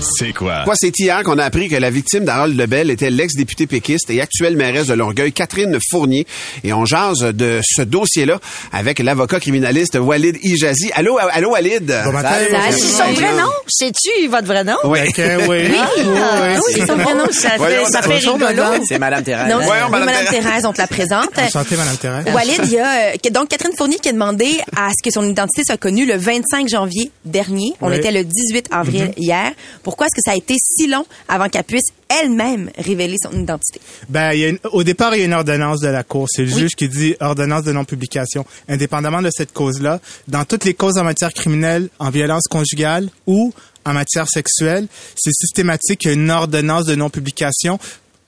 C'est 0.00 0.32
quoi? 0.32 0.62
Quoi, 0.64 0.74
c'est 0.76 0.98
hier 0.98 1.22
qu'on 1.24 1.38
a 1.38 1.44
appris 1.44 1.68
que 1.68 1.76
la 1.76 1.90
victime 1.90 2.24
d'Harold 2.24 2.56
Lebel 2.56 2.90
était 2.90 3.10
l'ex-députée 3.10 3.66
péquiste 3.66 4.08
et 4.10 4.20
actuelle 4.22 4.56
mairesse 4.56 4.86
de 4.86 4.94
Longueuil, 4.94 5.32
Catherine 5.32 5.76
Fournier. 5.90 6.26
Et 6.64 6.72
on 6.72 6.86
jase 6.86 7.18
de 7.20 7.60
ce 7.62 7.82
dossier-là 7.82 8.38
avec 8.72 8.98
l'avocat 8.98 9.40
criminaliste 9.40 9.96
Walid 10.00 10.38
Ijazi. 10.42 10.90
Allô, 10.94 11.18
allô, 11.18 11.50
Walid? 11.50 11.86
Bon 12.04 12.12
matin. 12.12 12.30
C'est 12.70 12.78
son 12.78 13.12
vrai 13.12 13.32
nom? 13.36 13.50
Sais-tu 13.68 14.28
votre 14.28 14.46
vrai 14.46 14.64
nom? 14.64 14.76
Oui. 14.84 15.00
Ok, 15.08 15.20
oui. 15.48 15.58
Ah, 15.76 15.88
oui, 15.96 16.72
c'est 16.74 16.86
son 16.86 16.96
vrai 16.96 17.14
nom. 17.14 17.26
Ça 17.30 17.50
fait, 17.50 17.84
ça 17.86 18.02
fait 18.02 18.18
rigolo. 18.18 18.62
C'est 18.88 18.98
Madame 18.98 19.22
Thérèse. 19.22 19.48
Non, 19.52 19.60
Voyons, 19.62 19.84
oui, 19.86 19.90
Madame 19.92 20.06
Madame 20.06 20.24
Thérèse. 20.26 20.44
Thérèse, 20.44 20.66
on 20.66 20.72
te 20.72 20.78
la 20.80 20.86
présente. 20.86 21.30
Santé, 21.50 21.76
Madame 21.76 21.96
Thérèse? 21.96 22.24
Walid, 22.34 22.60
il 22.64 22.72
y 22.72 22.78
a 22.78 23.12
euh, 23.12 23.30
donc 23.30 23.48
Catherine 23.48 23.74
Fournier 23.76 23.98
qui 23.98 24.08
a 24.08 24.12
demandé 24.12 24.60
à 24.76 24.88
ce 24.90 25.02
que 25.06 25.12
son 25.12 25.28
identité 25.28 25.62
soit 25.66 25.76
connue 25.76 26.06
le 26.06 26.16
25 26.16 26.68
janvier 26.68 27.10
dernier. 27.24 27.72
On 27.82 27.90
Oui. 27.90 27.96
était 27.96 28.12
le 28.12 28.24
18 28.24 28.68
avril 28.70 29.12
hier. 29.18 29.52
Pourquoi 29.90 30.06
est-ce 30.06 30.14
que 30.14 30.22
ça 30.24 30.30
a 30.30 30.36
été 30.36 30.54
si 30.56 30.86
long 30.86 31.04
avant 31.26 31.48
qu'elle 31.48 31.64
puisse 31.64 31.88
elle-même 32.08 32.70
révéler 32.78 33.16
son 33.20 33.32
identité? 33.32 33.80
Ben, 34.08 34.32
il 34.34 34.38
y 34.38 34.44
a 34.44 34.48
une- 34.50 34.60
au 34.70 34.84
départ, 34.84 35.16
il 35.16 35.18
y 35.18 35.22
a 35.22 35.24
une 35.24 35.32
ordonnance 35.32 35.80
de 35.80 35.88
la 35.88 36.04
Cour. 36.04 36.28
C'est 36.30 36.42
le 36.44 36.48
juge 36.48 36.76
qui 36.76 36.88
dit 36.88 37.16
ordonnance 37.18 37.64
de 37.64 37.72
non-publication. 37.72 38.46
Indépendamment 38.68 39.20
de 39.20 39.30
cette 39.32 39.52
cause-là, 39.52 39.98
dans 40.28 40.44
toutes 40.44 40.64
les 40.64 40.74
causes 40.74 40.96
en 40.96 41.02
matière 41.02 41.32
criminelle, 41.32 41.88
en 41.98 42.10
violence 42.10 42.44
conjugale 42.48 43.08
ou 43.26 43.52
en 43.84 43.92
matière 43.92 44.28
sexuelle, 44.28 44.86
c'est 45.16 45.32
systématique 45.32 45.98
qu'il 46.02 46.10
y 46.12 46.14
a 46.14 46.16
une 46.16 46.30
ordonnance 46.30 46.84
de 46.84 46.94
non-publication. 46.94 47.80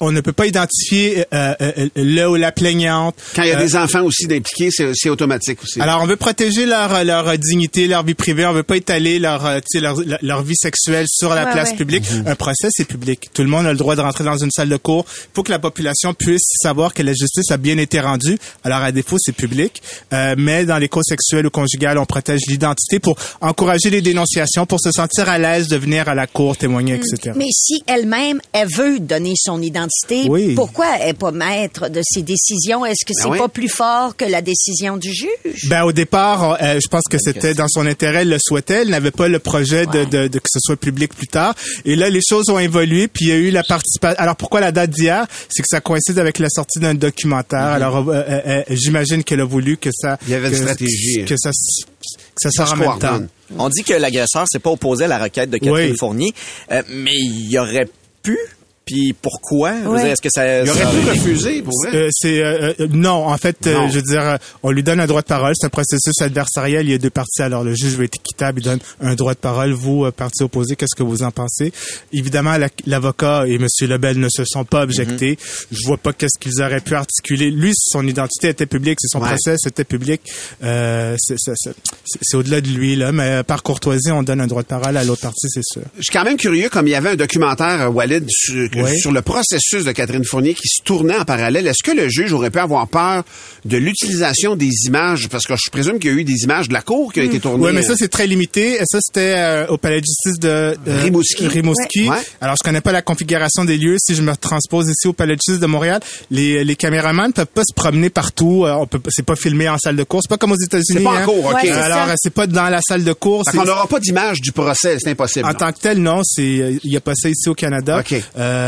On 0.05 0.11
ne 0.11 0.21
peut 0.21 0.33
pas 0.33 0.47
identifier 0.47 1.25
euh, 1.33 1.55
euh, 1.61 1.89
le 1.95 2.27
ou 2.27 2.35
la 2.35 2.51
plaignante. 2.51 3.15
Quand 3.37 3.43
il 3.45 3.49
y 3.51 3.53
a 3.53 3.59
Euh, 3.59 3.63
des 3.63 3.77
enfants 3.77 4.03
aussi 4.03 4.27
d'impliqués, 4.27 4.71
c'est 4.95 5.09
automatique 5.09 5.63
aussi. 5.63 5.81
Alors, 5.81 6.01
on 6.03 6.07
veut 6.07 6.17
protéger 6.17 6.67
leur, 6.67 7.05
leur 7.05 7.39
dignité, 7.39 7.87
leur 7.87 8.03
vie 8.03 8.15
privée. 8.15 8.45
On 8.47 8.53
veut 8.53 8.65
pas 8.65 8.77
étaler 8.77 9.21
leur, 9.21 9.47
euh, 9.47 9.59
tu 9.61 9.79
sais, 9.79 9.81
leur, 9.81 10.01
leur, 10.05 10.19
leur 10.23 10.43
vie 10.43 10.57
sexuelle 10.57 11.07
sur 11.09 11.33
la 11.35 11.45
Ouais, 11.45 11.53
place 11.53 11.71
ouais. 11.71 11.77
publique. 11.77 12.05
Un 12.27 12.35
procès, 12.35 12.67
c'est 12.71 12.85
public. 12.85 13.31
Tout 13.33 13.43
le 13.43 13.49
monde 13.49 13.65
a 13.67 13.71
le 13.73 13.79
droit 13.79 13.95
de 13.95 14.01
rentrer 14.01 14.25
dans 14.25 14.37
une 14.37 14.51
salle 14.51 14.69
de 14.71 14.77
cours. 14.77 15.05
Faut 15.35 15.45
que 15.45 15.51
la 15.53 15.61
population 15.61 16.15
puisse 16.15 16.49
savoir 16.61 16.95
que 16.95 17.03
la 17.05 17.13
justice 17.13 17.51
a 17.53 17.57
bien 17.57 17.79
été 17.79 18.01
rendue. 18.01 18.39
Alors, 18.65 18.79
à 18.81 18.91
défaut, 18.91 19.17
c'est 19.21 19.33
public. 19.37 19.83
Euh, 20.13 20.35
mais 20.37 20.65
dans 20.65 20.79
les 20.79 20.89
causes 20.89 21.07
sexuelles 21.07 21.47
ou 21.47 21.51
conjugales, 21.51 21.99
on 21.99 22.07
protège 22.07 22.41
l'identité 22.49 22.99
pour 22.99 23.17
encourager 23.41 23.89
les 23.91 24.03
dénonciations, 24.03 24.67
pour 24.67 24.81
se 24.81 24.91
sentir 24.91 25.29
à 25.29 25.39
l'aise 25.39 25.69
de 25.69 25.77
venir 25.77 26.09
à 26.09 26.15
la 26.17 26.27
cour 26.27 26.57
témoigner, 26.57 26.95
etc. 26.95 27.35
Mais 27.37 27.51
si 27.53 27.85
elle-même, 27.87 28.41
elle 28.53 28.69
veut 28.69 28.99
donner 28.99 29.35
son 29.37 29.63
identité, 29.63 29.92
Oui. 30.29 30.55
pourquoi 30.55 30.87
elle 31.01 31.07
n'est 31.09 31.13
pas 31.15 31.31
maître 31.33 31.89
de 31.89 32.01
ses 32.05 32.23
décisions? 32.23 32.85
Est-ce 32.85 33.05
que 33.07 33.13
c'est 33.15 33.29
oui. 33.29 33.39
pas 33.39 33.49
plus 33.49 33.69
fort 33.69 34.17
que 34.17 34.25
la 34.25 34.43
décision 34.43 34.97
du 34.97 35.13
juge? 35.13 35.69
Ben 35.69 35.85
au 35.85 35.93
départ, 35.93 36.59
euh, 36.63 36.79
je 36.83 36.89
pense 36.89 37.05
que 37.11 37.19
c'était 37.19 37.55
dans 37.55 37.69
son 37.69 37.87
intérêt, 37.87 38.23
elle 38.23 38.31
le 38.31 38.39
souhaitait, 38.41 38.83
elle 38.83 38.91
n'avait 38.91 39.11
pas 39.11 39.29
le 39.29 39.39
projet 39.39 39.87
de, 39.87 40.05
de, 40.05 40.29
de 40.29 40.39
que 40.39 40.49
ce 40.51 40.59
soit 40.61 40.77
public 40.77 41.15
plus 41.15 41.27
tard. 41.29 41.55
Et 41.85 41.97
là, 41.97 42.11
les 42.11 42.21
choses 42.27 42.49
ont 42.51 42.59
évolué, 42.59 43.09
puis 43.09 43.27
il 43.27 43.29
y 43.29 43.33
a 43.33 43.37
eu 43.37 43.51
la 43.51 43.63
participation. 43.63 44.19
Alors 44.19 44.37
pourquoi 44.37 44.61
la 44.61 44.73
date 44.73 44.91
d'hier? 44.91 45.27
C'est 45.49 45.63
que 45.63 45.69
ça 45.69 45.81
coïncide 45.81 46.19
avec 46.19 46.39
la 46.39 46.49
sortie 46.49 46.79
d'un 46.81 46.95
documentaire. 46.95 47.59
Alors 47.61 47.97
euh, 48.09 48.13
euh, 48.13 48.41
euh, 48.47 48.63
j'imagine 48.71 49.23
qu'elle 49.25 49.41
a 49.41 49.45
voulu 49.45 49.77
que 49.77 49.91
ça, 49.93 50.19
Il 50.27 50.33
y 50.33 50.35
avait 50.35 50.49
une 50.49 50.55
que, 50.55 50.61
stratégie. 50.61 51.25
que 51.25 51.37
ça, 51.37 51.51
que 51.51 52.51
ça 52.51 52.67
se 52.67 52.73
en 52.73 52.77
même 52.77 52.99
temps. 52.99 53.21
On 53.59 53.69
dit 53.69 53.83
que 53.83 53.93
l'agresseur 53.95 54.47
s'est 54.51 54.59
pas 54.59 54.71
opposé 54.71 55.05
à 55.05 55.09
la 55.09 55.19
requête 55.19 55.51
de 55.51 55.59
Catherine 55.59 55.91
Oui. 55.91 55.97
Fournier, 55.99 56.33
euh, 56.71 56.83
mais 56.89 57.13
il 57.15 57.59
aurait 57.59 57.89
pu. 58.23 58.39
Puis 58.85 59.15
pourquoi? 59.21 59.73
Ouais. 59.87 60.11
Est-ce 60.11 60.21
que 60.21 60.29
ça 60.31 60.61
il 60.63 60.67
ça 60.67 60.73
aurait 60.73 61.01
pu 61.01 61.09
refuser, 61.11 61.63
pour 61.63 61.73
vrai. 61.85 61.97
Euh, 61.97 62.09
c'est 62.13 62.43
euh, 62.43 62.73
euh, 62.81 62.89
non, 62.91 63.27
en 63.29 63.37
fait, 63.39 63.67
euh, 63.69 63.89
je 63.89 63.95
veux 63.97 64.03
dire, 64.03 64.39
on 64.65 64.71
lui 64.73 64.83
donne 64.83 64.99
un 64.99 65.07
droit 65.07 65.23
de 65.23 65.27
parole. 65.27 65.53
C'est 65.57 65.67
un 65.67 65.71
processus 65.71 66.21
adversarial. 66.21 66.85
Il 66.85 66.91
y 66.91 66.95
a 66.95 66.99
deux 66.99 67.09
parties. 67.11 67.43
Alors 67.43 67.63
le 67.63 67.75
juge 67.75 67.95
veut 67.95 68.05
être 68.05 68.17
équitable. 68.17 68.61
Il 68.61 68.65
donne 68.65 68.81
un 69.01 69.15
droit 69.15 69.35
de 69.35 69.39
parole. 69.39 69.73
Vous, 69.73 70.05
euh, 70.05 70.11
partie 70.11 70.43
opposée, 70.43 70.75
qu'est-ce 70.77 70.97
que 70.97 71.05
vous 71.05 71.23
en 71.23 71.31
pensez? 71.31 71.73
Évidemment, 72.13 72.57
la- 72.59 72.69
l'avocat 72.87 73.45
et 73.47 73.59
Monsieur 73.59 73.87
Lebel 73.87 74.19
ne 74.19 74.29
se 74.29 74.45
sont 74.45 74.65
pas 74.65 74.83
objectés. 74.83 75.39
Mhm. 75.41 75.77
Je 75.79 75.87
vois 75.87 75.97
pas 75.99 76.13
qu'est-ce 76.13 76.39
qu'ils 76.41 76.61
auraient 76.61 76.81
pu 76.81 76.95
articuler. 76.95 77.51
Lui, 77.53 77.73
son 77.77 78.07
identité 78.07 78.49
était 78.49 78.67
publique. 78.67 78.99
C'est 79.01 79.09
son 79.17 79.23
Ouais. 79.23 79.29
procès, 79.29 79.55
c'était 79.59 79.85
public. 79.85 80.21
Euh, 80.65 81.15
c'est 81.19 81.37
c'est- 81.39 81.53
c'est- 81.57 81.75
c'est 82.21 82.37
au-delà 82.37 82.61
de 82.61 82.69
lui 82.69 82.97
là. 82.97 83.13
Mais 83.13 83.43
par 83.45 83.63
courtoisie, 83.63 84.11
on 84.11 84.23
donne 84.25 84.41
un 84.41 84.47
droit 84.49 84.63
de 84.63 84.67
parole 84.67 84.97
à 84.97 85.05
l'autre 85.05 85.23
partie, 85.23 85.47
c'est 85.49 85.63
sûr. 85.65 85.83
Je 85.99 86.03
suis 86.03 86.13
quand 86.13 86.25
même 86.25 86.37
curieux, 86.37 86.69
comme 86.69 86.89
il 86.89 86.91
y 86.91 86.95
avait 86.95 87.11
un 87.11 87.17
documentaire, 87.17 87.95
Walid, 87.95 88.25
sur, 88.29 88.69
Oui. 88.77 88.99
sur 88.99 89.13
le 89.13 89.23
processus 89.23 89.85
de 89.85 89.93
Catherine 89.93 90.25
Fournier 90.25 90.55
qui 90.55 90.69
se 90.69 90.83
tournait 90.83 91.17
en 91.17 91.25
parallèle. 91.25 91.67
Est-ce 91.67 91.83
que 91.83 91.95
le 91.97 92.09
juge 92.09 92.33
aurait 92.33 92.51
pu 92.51 92.59
avoir 92.59 92.89
peur 92.89 93.25
de 93.65 93.77
l'utilisation 93.77 94.57
des 94.57 94.71
images? 94.87 95.29
Parce 95.29 95.45
que 95.47 95.55
je 95.57 95.71
présume 95.71 95.99
qu'il 95.99 96.11
y 96.11 96.15
a 96.15 96.17
eu 96.17 96.25
des 96.25 96.45
images 96.45 96.69
de 96.69 96.73
la 96.75 96.83
cour 96.83 97.13
qui 97.13 97.21
ont 97.21 97.25
été 97.25 97.41
tournées. 97.41 97.67
Oui, 97.67 97.73
mais 97.75 97.83
ça, 97.83 97.95
c'est 97.97 98.09
très 98.09 98.27
limité. 98.27 98.75
Et 98.81 98.85
ça, 98.87 98.99
c'était 99.01 99.35
euh, 99.37 99.67
au 99.69 99.79
palais 99.79 100.01
de 100.01 100.07
justice 100.07 100.39
de 100.41 100.49
euh, 100.49 100.75
Rimouski. 100.87 101.47
Rimouski. 101.47 102.09
Ouais. 102.09 102.17
Alors, 102.41 102.57
je 102.61 102.65
connais 102.65 102.81
pas 102.81 102.93
la 102.93 103.03
configuration 103.03 103.65
des 103.65 103.77
lieux. 103.77 103.97
Si 103.99 104.15
je 104.15 104.23
me 104.23 104.35
transpose 104.37 104.89
ici 104.89 105.07
au 105.09 105.13
palais 105.13 105.35
de 105.37 105.41
justice 105.45 105.61
de 105.61 105.67
Montréal, 105.67 106.01
les, 106.31 106.65
les 106.65 106.77
caméramans 106.77 107.29
ne 107.29 107.33
peuvent 107.33 107.47
pas 107.47 107.65
se 107.65 107.75
promener 107.75 108.11
partout. 108.11 108.65
Euh, 108.65 108.73
on 108.75 108.87
peut, 108.87 109.01
c'est 109.11 109.25
pas 109.27 109.37
filmé 109.37 109.69
en 109.69 109.79
salle 109.79 109.97
de 109.97 110.05
cours. 110.05 110.21
C'est 110.23 110.31
pas 110.31 110.39
comme 110.39 110.53
aux 110.53 110.57
États-Unis. 110.63 110.99
C'est 110.99 111.05
pas 111.05 111.11
en 111.11 111.15
hein. 111.15 111.25
cours, 111.25 111.45
OK. 111.47 111.55
Ouais, 111.55 111.61
c'est 111.65 111.71
Alors, 111.73 112.07
ça. 112.07 112.13
euh, 112.13 112.15
c'est 112.17 112.33
pas 112.35 112.47
dans 112.47 112.69
la 112.69 112.81
salle 112.87 113.05
de 113.05 113.13
cours. 113.13 113.43
Qu'on 113.45 113.65
n'aura 113.65 113.87
pas 113.87 114.01
d'image 114.01 114.41
du 114.41 114.53
procès, 114.53 114.97
c'est 114.99 115.11
impossible. 115.11 115.47
en 115.47 115.49
non? 115.53 115.55
tant 115.55 115.73
que 115.73 115.79
tel, 115.81 115.99
non, 115.99 116.21
c'est 116.25 116.43
euh, 116.43 116.79
il 116.83 116.93
y 116.93 116.97
a 116.97 117.01
pas 117.01 117.15
ça 117.15 117.29
ici 117.29 117.49
au 117.49 117.55
Canada. 117.55 117.99
OK. 118.01 118.13
Euh, 118.13 118.21
euh, 118.39 118.62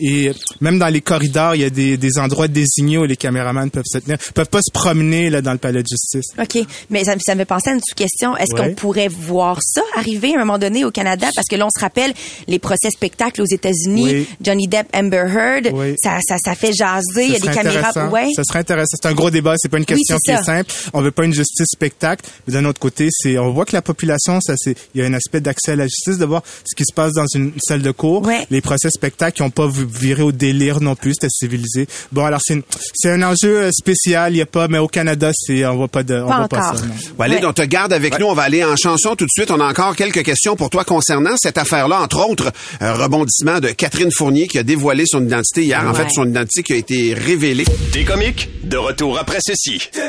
et 0.00 0.32
même 0.60 0.78
dans 0.78 0.88
les 0.88 1.00
corridors, 1.00 1.54
il 1.54 1.62
y 1.62 1.64
a 1.64 1.70
des, 1.70 1.96
des 1.96 2.18
endroits 2.18 2.48
désignés 2.48 2.98
où 2.98 3.04
les 3.04 3.16
caméramans 3.16 3.70
peuvent 3.70 3.82
se 3.86 3.98
tenir, 3.98 4.18
peuvent 4.34 4.48
pas 4.48 4.60
se 4.62 4.72
promener 4.72 5.30
là 5.30 5.42
dans 5.42 5.52
le 5.52 5.58
palais 5.58 5.82
de 5.82 5.88
justice. 5.88 6.32
OK. 6.40 6.64
Mais 6.90 7.04
ça, 7.04 7.14
ça 7.24 7.34
me 7.34 7.40
fait 7.40 7.44
penser 7.44 7.70
à 7.70 7.74
une 7.74 7.80
sous-question. 7.80 8.36
Est-ce 8.36 8.52
Ouais. 8.54 8.68
qu'on 8.68 8.74
pourrait 8.74 9.08
voir 9.08 9.58
ça 9.62 9.82
arriver 9.96 10.32
à 10.32 10.36
un 10.36 10.44
moment 10.44 10.58
donné 10.58 10.84
au 10.84 10.90
Canada? 10.90 11.28
Parce 11.34 11.46
que 11.48 11.56
là, 11.56 11.66
on 11.66 11.70
se 11.74 11.80
rappelle 11.80 12.12
les 12.48 12.58
procès 12.58 12.90
spectacles 12.90 13.42
aux 13.42 13.46
États-Unis. 13.46 14.04
Oui. 14.12 14.26
Johnny 14.42 14.68
Depp, 14.68 14.88
Amber 14.94 15.24
Heard. 15.28 15.70
Oui. 15.72 15.94
Ça, 16.02 16.18
ça, 16.26 16.36
ça 16.44 16.54
fait 16.54 16.72
jaser. 16.72 17.24
Il 17.26 17.32
y 17.32 17.36
a 17.36 17.38
des 17.38 17.48
caméras. 17.48 18.08
Ouais. 18.10 18.28
Ça 18.36 18.42
serait 18.44 18.58
intéressant. 18.60 18.96
C'est 19.00 19.08
un 19.08 19.14
gros 19.14 19.30
débat. 19.30 19.54
C'est 19.56 19.68
pas 19.70 19.78
une 19.78 19.84
question 19.86 20.16
c'est 20.22 20.34
qui 20.34 20.40
est 20.40 20.44
simple. 20.44 20.70
On 20.92 21.00
veut 21.00 21.10
pas 21.12 21.24
une 21.24 21.32
justice 21.34 21.66
spectacle. 21.72 22.24
Mais 22.46 22.54
d'un 22.54 22.64
autre 22.64 22.80
côté, 22.80 23.08
c'est, 23.10 23.38
on 23.38 23.50
voit 23.52 23.64
que 23.64 23.72
la 23.74 23.82
population, 23.82 24.40
ça, 24.40 24.54
c'est, 24.56 24.76
il 24.94 25.00
y 25.00 25.04
a 25.04 25.06
un 25.06 25.14
aspect 25.14 25.40
d'accès 25.40 25.72
à 25.72 25.76
la 25.76 25.84
justice, 25.86 26.18
de 26.18 26.24
voir 26.24 26.42
ce 26.64 26.74
qui 26.76 26.84
se 26.84 26.92
passe 26.94 27.12
dans 27.12 27.26
une 27.34 27.52
salle 27.66 27.82
de 27.82 27.90
cours. 27.90 28.22
Ouais. 28.26 28.46
Les 28.50 28.60
procès 28.60 28.88
spectacles 28.90 29.12
qui 29.30 29.42
ont 29.42 29.50
pas 29.50 29.68
viré 29.68 30.22
au 30.22 30.32
délire 30.32 30.80
non 30.80 30.94
plus. 30.96 31.12
C'était 31.14 31.28
civilisé. 31.30 31.86
Bon, 32.10 32.24
alors 32.24 32.40
c'est, 32.42 32.60
c'est 32.94 33.10
un 33.10 33.22
enjeu 33.22 33.64
euh, 33.64 33.70
spécial. 33.72 34.32
Il 34.34 34.38
y 34.38 34.42
a 34.42 34.46
pas, 34.46 34.68
mais 34.68 34.78
au 34.78 34.88
Canada, 34.88 35.30
c'est, 35.34 35.64
on 35.66 35.76
voit 35.76 35.88
pas 35.88 36.02
de, 36.02 36.14
on 36.14 36.28
Pas 36.28 36.38
voit 36.38 36.48
pas 36.48 36.56
encore. 36.68 36.78
ça. 36.78 36.86
non. 36.86 36.94
Walid, 37.18 37.40
Ouais. 37.40 37.46
on 37.46 37.52
te 37.52 37.62
garde 37.62 37.92
avec 37.92 38.18
nous. 38.18 38.26
On 38.26 38.34
va 38.34 38.42
aller 38.42 38.64
en 38.64 38.74
chanson 38.76 39.14
tout 39.14 39.24
de 39.26 39.30
suite. 39.30 39.50
On 39.50 39.60
a 39.60 39.66
encore 39.68 39.94
quelques 39.94 40.22
questions 40.24 40.56
pour 40.56 40.70
toi 40.70 40.84
concernant 40.84 41.36
cette 41.36 41.58
affaire-là. 41.58 42.00
Entre 42.00 42.26
autres, 42.28 42.50
un 42.80 42.94
rebondissement 42.94 43.60
de 43.60 43.68
Catherine 43.68 44.10
Fournier 44.10 44.46
qui 44.48 44.58
a 44.58 44.62
dévoilé 44.62 45.04
son 45.06 45.24
identité 45.24 45.62
hier. 45.64 45.86
En 45.86 45.94
fait, 45.94 46.08
son 46.10 46.26
identité 46.28 46.62
qui 46.62 46.72
a 46.72 46.76
été 46.76 47.14
révélée. 47.14 47.64
Des 47.92 48.04
comiques, 48.04 48.48
de 48.64 48.76
retour 48.76 49.18
après 49.18 49.38
ceci. 49.46 49.78
96.9, 49.92 50.00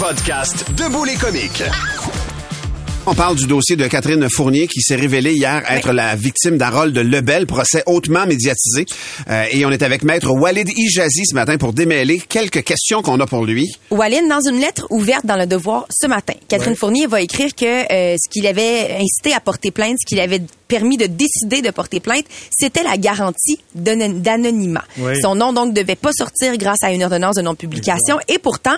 Podcast 0.00 0.64
de 0.72 1.06
les 1.06 1.14
comiques. 1.14 1.62
On 3.06 3.14
parle 3.14 3.36
du 3.36 3.46
dossier 3.46 3.76
de 3.76 3.86
Catherine 3.86 4.26
Fournier 4.30 4.66
qui 4.66 4.80
s'est 4.80 4.96
révélée 4.96 5.34
hier 5.34 5.62
être 5.68 5.92
la 5.92 6.16
victime 6.16 6.56
d'Harold 6.56 6.96
Lebel, 6.96 7.46
procès 7.46 7.82
hautement 7.84 8.24
médiatisé. 8.24 8.86
Euh, 9.28 9.44
et 9.52 9.66
on 9.66 9.70
est 9.70 9.82
avec 9.82 10.02
maître 10.02 10.30
Walid 10.30 10.70
Ijazi 10.74 11.26
ce 11.26 11.34
matin 11.34 11.58
pour 11.58 11.74
démêler 11.74 12.18
quelques 12.18 12.64
questions 12.64 13.02
qu'on 13.02 13.20
a 13.20 13.26
pour 13.26 13.44
lui. 13.44 13.68
Walid, 13.90 14.26
dans 14.26 14.40
une 14.40 14.58
lettre 14.58 14.86
ouverte 14.88 15.26
dans 15.26 15.36
le 15.36 15.46
Devoir 15.46 15.86
ce 15.90 16.06
matin, 16.06 16.34
Catherine. 16.48 16.76
Fournier 16.76 17.06
va 17.06 17.20
écrire 17.20 17.54
que 17.54 17.66
euh, 17.92 18.16
ce 18.18 18.30
qui 18.30 18.40
l'avait 18.40 18.96
incité 18.98 19.34
à 19.34 19.40
porter 19.40 19.70
plainte, 19.70 19.96
ce 20.00 20.06
qui 20.06 20.14
l'avait 20.14 20.40
permis 20.70 20.96
de 20.96 21.06
décider 21.06 21.60
de 21.60 21.70
porter 21.70 22.00
plainte, 22.00 22.24
c'était 22.58 22.82
la 22.82 22.96
garantie 22.96 23.58
d'an- 23.74 24.08
d'anonymat. 24.26 24.84
Oui. 24.98 25.20
Son 25.20 25.34
nom 25.34 25.52
donc 25.52 25.74
devait 25.74 25.96
pas 25.96 26.12
sortir 26.12 26.56
grâce 26.56 26.82
à 26.82 26.92
une 26.92 27.02
ordonnance 27.02 27.36
de 27.36 27.42
non-publication. 27.42 28.18
Et 28.28 28.38
pourtant, 28.38 28.76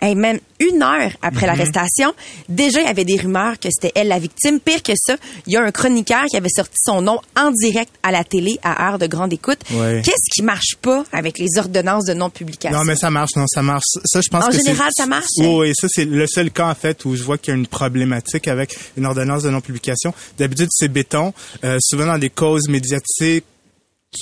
hey, 0.00 0.14
même 0.14 0.38
une 0.60 0.82
heure 0.82 1.10
après 1.22 1.42
Mhm. 1.42 1.46
l'arrestation, 1.52 2.12
déjà 2.48 2.80
il 2.80 2.86
y 2.86 2.90
avait 2.90 3.04
des 3.04 3.16
rumeurs 3.16 3.58
que 3.60 3.68
c'était 3.70 3.92
elle 3.94 4.08
la 4.08 4.18
victime. 4.18 4.58
Pire 4.60 4.82
que 4.82 4.92
ça, 4.96 5.16
il 5.46 5.52
y 5.52 5.56
a 5.56 5.62
un 5.62 5.70
chroniqueur 5.70 6.24
qui 6.30 6.36
avait 6.36 6.48
sorti 6.48 6.74
son 6.82 7.02
nom 7.02 7.20
en 7.36 7.50
direct 7.52 7.92
à 8.02 8.10
la 8.10 8.24
télé 8.24 8.58
à 8.62 8.88
heure 8.88 8.98
de 8.98 9.06
grande 9.06 9.32
écoute. 9.32 9.58
Qu'est-ce 9.68 10.30
qui 10.32 10.42
marche 10.42 10.76
pas 10.80 11.04
avec 11.12 11.38
les 11.38 11.58
ordonnances 11.58 12.04
de 12.06 12.14
non-publication? 12.14 12.78
Non, 12.78 12.84
mais 12.84 12.96
ça 12.96 13.10
marche, 13.10 13.32
non, 13.36 13.44
ça 13.46 13.62
marche. 13.62 13.84
Ça, 14.04 14.20
je 14.22 14.28
pense 14.30 14.44
En 14.44 14.48
que 14.48 14.56
général, 14.56 14.88
ça 14.96 15.04
marche? 15.06 15.26
Oui, 15.38 15.46
oui, 15.46 15.72
ça, 15.78 15.86
c'est 15.90 16.06
le 16.06 16.26
seul 16.26 16.50
cas, 16.50 16.68
en 16.70 16.74
fait, 16.74 17.04
où 17.04 17.14
je 17.14 17.22
vois 17.22 17.36
qu'il 17.36 17.52
y 17.52 17.56
a 17.56 17.58
une 17.58 17.66
problématique 17.66 18.48
avec 18.48 18.74
une 18.96 19.04
ordonnance 19.06 19.42
de 19.42 19.50
non-publication. 19.50 20.14
D'habitude, 20.38 20.68
c'est 20.70 20.88
béton. 20.88 21.33
Euh, 21.64 21.78
souvent, 21.80 22.06
dans 22.06 22.18
des 22.18 22.30
causes 22.30 22.68
médiatiques, 22.68 23.44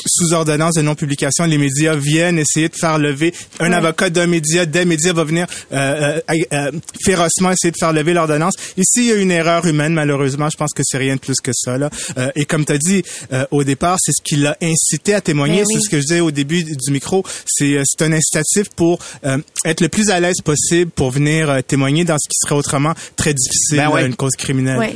sous 0.06 0.32
ordonnance 0.32 0.74
de 0.74 0.82
non-publication, 0.82 1.44
les 1.44 1.58
médias 1.58 1.94
viennent 1.96 2.38
essayer 2.38 2.68
de 2.68 2.74
faire 2.76 2.98
lever 2.98 3.32
un 3.60 3.70
Ouais. 3.70 3.76
avocat 3.76 4.10
d'un 4.10 4.26
média, 4.26 4.66
des 4.66 4.84
médias 4.84 5.12
va 5.12 5.24
venir 5.24 5.46
euh, 5.72 6.20
euh, 6.30 6.34
euh, 6.52 6.70
férocement 7.04 7.50
essayer 7.52 7.70
de 7.70 7.76
faire 7.78 7.92
lever 7.92 8.12
l'ordonnance. 8.14 8.54
Ici, 8.76 9.00
il 9.00 9.04
y 9.06 9.12
a 9.12 9.16
une 9.16 9.30
erreur 9.30 9.66
humaine, 9.66 9.92
malheureusement. 9.94 10.48
Je 10.50 10.56
pense 10.56 10.72
que 10.74 10.82
c'est 10.84 10.98
rien 10.98 11.14
de 11.16 11.20
plus 11.20 11.40
que 11.42 11.52
ça. 11.54 11.78
Là. 11.78 11.90
Euh, 12.18 12.30
et 12.34 12.44
comme 12.44 12.64
tu 12.64 12.72
as 12.72 12.78
dit 12.78 13.02
euh, 13.32 13.44
au 13.50 13.64
départ, 13.64 13.96
c'est 14.00 14.12
ce 14.12 14.22
qui 14.22 14.36
l'a 14.36 14.56
incité 14.62 15.14
à 15.14 15.20
témoigner. 15.20 15.58
Ben 15.62 15.66
oui. 15.68 15.74
C'est 15.76 15.80
ce 15.86 15.90
que 15.90 15.96
je 15.98 16.02
disais 16.02 16.20
au 16.20 16.30
début 16.30 16.64
du 16.64 16.90
micro. 16.90 17.24
C'est 17.46 17.74
euh, 17.76 17.82
c'est 17.84 18.04
un 18.04 18.12
incitatif 18.12 18.68
pour 18.76 18.98
euh, 19.24 19.38
être 19.64 19.80
le 19.80 19.88
plus 19.88 20.10
à 20.10 20.20
l'aise 20.20 20.36
possible 20.44 20.90
pour 20.90 21.10
venir 21.10 21.50
euh, 21.50 21.60
témoigner 21.62 22.04
dans 22.04 22.16
ce 22.18 22.28
qui 22.28 22.36
serait 22.42 22.54
autrement 22.54 22.94
très 23.16 23.34
difficile, 23.34 23.76
Ben 23.78 23.88
ouais. 23.90 24.06
une 24.06 24.16
cause 24.16 24.32
criminelle. 24.36 24.78
Ouais. 24.78 24.94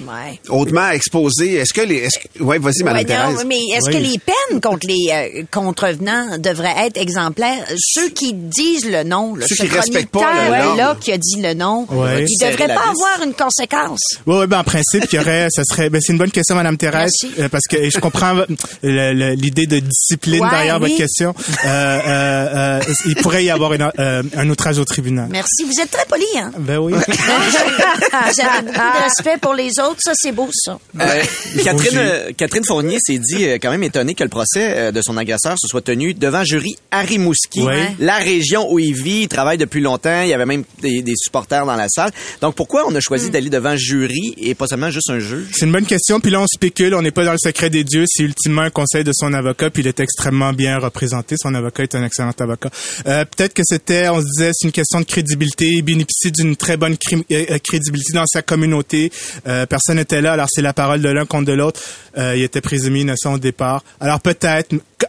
Hautement 0.49 0.91
exposé. 0.91 1.55
Est-ce 1.55 1.73
que 1.73 1.81
les... 1.83 1.97
Est-ce 1.97 2.19
que... 2.19 2.43
Ouais, 2.43 2.59
vas-y, 2.59 2.83
Madame 2.83 2.97
Ouais, 2.97 3.03
non, 3.03 3.31
Thérèse. 3.33 3.47
mais 3.47 3.59
est-ce 3.77 3.91
que 3.91 3.97
les 4.03 4.19
peines 4.19 4.61
contre 4.61 4.86
les 4.87 5.11
euh, 5.13 5.43
contrevenants 5.51 6.39
devraient 6.39 6.87
être 6.87 6.97
exemplaires? 6.97 7.65
Ceux 7.79 8.09
qui 8.11 8.33
disent 8.33 8.85
le 8.91 9.03
nom, 9.05 9.35
là, 9.35 9.47
Ceux 9.49 9.57
ce 9.57 9.63
qui 9.65 9.69
respectent 9.69 10.11
pas 10.11 10.33
le 10.49 10.65
nom. 10.65 10.75
là 10.77 10.97
qui 11.01 11.13
a 11.13 11.19
dit 11.19 11.41
le 11.43 11.55
nom, 11.55 11.87
Ouais. 11.91 12.25
il 12.29 12.39
Serrer 12.39 12.53
devrait 12.53 12.69
pas 12.75 12.83
avoir 12.91 13.23
une 13.25 13.35
conséquence. 13.35 14.01
Oui, 14.27 14.37
ouais, 14.39 14.47
ben 14.47 14.61
en 14.61 14.65
principe, 14.65 15.05
il 15.13 15.17
y 15.17 15.19
aurait, 15.19 15.49
ça 15.51 15.63
serait, 15.65 15.91
ben 15.91 16.01
c'est 16.01 16.13
une 16.13 16.19
bonne 16.19 16.31
question, 16.31 16.55
Madame 16.55 16.77
Thérèse, 16.77 17.13
euh, 17.39 17.49
parce 17.49 17.65
que 17.69 17.89
je 17.91 17.99
comprends 17.99 18.35
le- 18.83 19.35
l'idée 19.35 19.67
de 19.67 19.79
discipline 19.81 20.43
Ouais, 20.43 20.51
derrière 20.51 20.77
oui. 20.81 20.89
votre 20.91 20.97
question. 20.97 21.35
Euh, 21.65 21.69
euh, 21.69 22.81
euh, 22.81 22.81
il 23.07 23.17
pourrait 23.17 23.45
y 23.45 23.51
avoir 23.51 23.73
une- 23.73 23.91
euh, 23.99 24.23
un 24.37 24.51
outrage 24.51 24.79
au 24.79 24.85
tribunal. 24.85 25.29
Merci. 25.31 25.65
Vous 25.65 25.81
êtes 25.81 25.91
très 25.91 26.05
poli, 26.07 26.25
hein? 26.37 26.53
Ben 26.59 26.79
oui. 26.79 26.93
Avez 28.13 28.67
beaucoup 28.67 28.73
de 28.73 29.03
respect 29.05 29.39
pour 29.41 29.55
les 29.55 29.71
autres. 29.81 29.99
Ça, 30.01 30.13
c'est 30.15 30.33
beau, 30.33 30.49
ça. 30.53 30.79
Euh, 31.01 31.23
Catherine, 31.65 31.97
euh, 31.99 32.31
Catherine 32.37 32.65
Fournier 32.65 32.99
s'est 33.01 33.19
dit 33.19 33.45
euh, 33.49 33.59
quand 33.61 33.71
même 33.71 33.83
étonnée 33.83 34.15
que 34.15 34.23
le 34.25 34.29
procès 34.29 34.75
euh, 34.77 34.93
de 34.93 35.01
son 35.03 35.17
agresseur 35.17 35.57
se 35.59 35.67
soit 35.69 35.81
tenu 35.83 36.15
devant 36.15 36.45
jury 36.45 36.77
à 36.91 37.01
Rimouski, 37.01 37.63
Ouais. 37.63 37.95
la 37.99 38.19
région 38.19 38.71
où 38.73 38.79
il 38.79 38.95
vit. 38.95 39.23
Il 39.23 39.29
travaille 39.29 39.59
depuis 39.59 39.81
longtemps. 39.81 40.23
Il 40.23 40.29
y 40.29 40.33
avait 40.35 40.47
même 40.47 40.65
des, 40.83 41.03
des 41.03 41.15
supporters 41.17 41.65
dans 41.67 41.77
la 41.77 41.89
salle. 41.89 42.11
Donc 42.41 42.55
pourquoi 42.55 42.85
on 42.89 42.95
a 42.95 43.01
choisi 43.01 43.31
d'aller 43.31 43.51
devant 43.51 43.77
jury 43.77 44.35
et 44.39 44.55
pas 44.55 44.67
seulement 44.67 44.91
juste 44.91 45.11
un 45.11 45.19
juge? 45.19 45.47
C'est 45.53 45.67
une 45.67 45.73
bonne 45.73 45.87
question. 45.87 46.21
Puis 46.21 46.31
là, 46.31 46.41
on 46.41 46.47
spécule. 46.47 46.95
On 46.95 47.03
n'est 47.03 47.11
pas 47.11 47.25
dans 47.25 47.33
le 47.33 47.39
secret 47.39 47.71
des 47.71 47.85
dieux. 47.85 48.05
C'est 48.07 48.23
ultimement 48.23 48.63
un 48.63 48.71
conseil 48.71 49.05
de 49.05 49.13
son 49.15 49.33
avocat. 49.33 49.71
Puis 49.71 49.83
il 49.83 49.89
est 49.89 50.01
extrêmement 50.01 50.53
bien 50.53 50.79
représenté. 50.79 51.37
Son 51.41 51.55
avocat 51.55 51.83
est 51.85 51.95
un 51.95 52.05
excellent 52.05 52.33
avocat. 52.39 52.71
Euh, 53.07 53.25
Peut-être 53.25 53.55
que 53.55 53.63
c'était, 53.65 54.09
on 54.09 54.21
se 54.21 54.25
disait, 54.25 54.51
c'est 54.55 54.67
une 54.67 54.73
question 54.73 55.01
de 55.01 55.05
crédibilité. 55.05 55.67
Il 55.67 55.83
bénéficie 55.83 56.33
d'une 56.33 56.57
très 56.57 56.77
bonne 56.77 56.97
euh, 57.33 57.59
crédibilité 57.65 58.13
dans 58.15 58.27
sa 58.27 58.43
communauté. 58.43 59.11
Euh, 59.47 59.67
personne 59.67 59.97
n'était 59.97 60.21
là. 60.21 60.33
Alors 60.35 60.49
c'est 60.51 60.63
la 60.63 60.73
parole 60.73 61.01
de 61.01 61.09
l'un 61.09 61.25
contre 61.27 61.47
de 61.47 61.53
l'autre. 61.53 61.81
Euh, 62.19 62.35
il 62.37 62.43
était 62.43 62.61
présumé 62.61 63.01
innocent 63.01 63.35
au 63.35 63.39
départ. 63.39 63.83
Alors 64.01 64.21
peut-être. 64.21 64.56